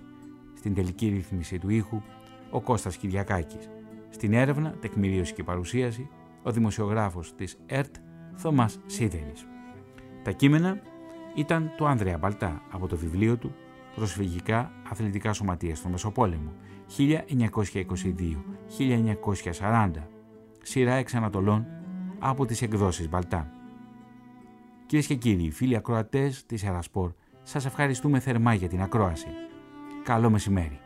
Στην 0.58 0.74
τελική 0.74 1.08
ρύθμιση 1.08 1.60
του 1.60 1.70
ήχου 1.70 2.02
ο 2.52 2.62
Κώστας 2.62 2.98
Κυριακάκης. 2.98 3.70
Στην 4.10 4.34
έρευνα, 4.34 4.76
τεκμηρίωση 4.80 5.34
και 5.34 5.44
παρουσίαση 5.44 6.10
ο 6.44 6.52
δημοσιογράφος 6.52 7.36
της 7.36 7.58
ΕΡΤ 7.66 7.96
Θωμάς 8.36 8.80
Σίδερης. 8.86 9.46
Τα 10.24 10.32
κείμενα 10.32 10.82
ήταν 11.36 11.72
του 11.78 11.88
Άνδρεα 11.88 12.18
Μπαλτά 12.18 12.62
από 12.72 12.88
το 12.88 12.98
βιβλίο 12.98 13.38
του 13.38 13.56
«Προσφυγικά 13.96 14.72
αθλητικά 14.90 15.34
σωματεία 15.34 15.76
στο 15.76 15.90
Μεσοπόλεμο» 15.90 16.54
1922-1940, 16.98 19.92
σειρά 20.62 20.94
εξανατολών 20.94 21.66
από 22.20 22.46
τις 22.46 22.62
εκδόσεις 22.62 23.10
Μπαλτά. 23.10 23.52
Κυρίες 24.86 25.08
και 25.08 25.16
κύριοι, 25.16 25.52
φίλοι 25.52 25.76
ακροατές 25.76 26.46
της 26.46 26.64
Ερασπορ, 26.64 27.12
σας 27.44 27.66
ευχαριστούμε 27.66 28.20
θερμά 28.20 28.54
για 28.54 28.68
την 28.68 28.82
ακρόαση. 28.82 29.28
Καλό 30.04 30.30
μεσημέρι. 30.30 30.80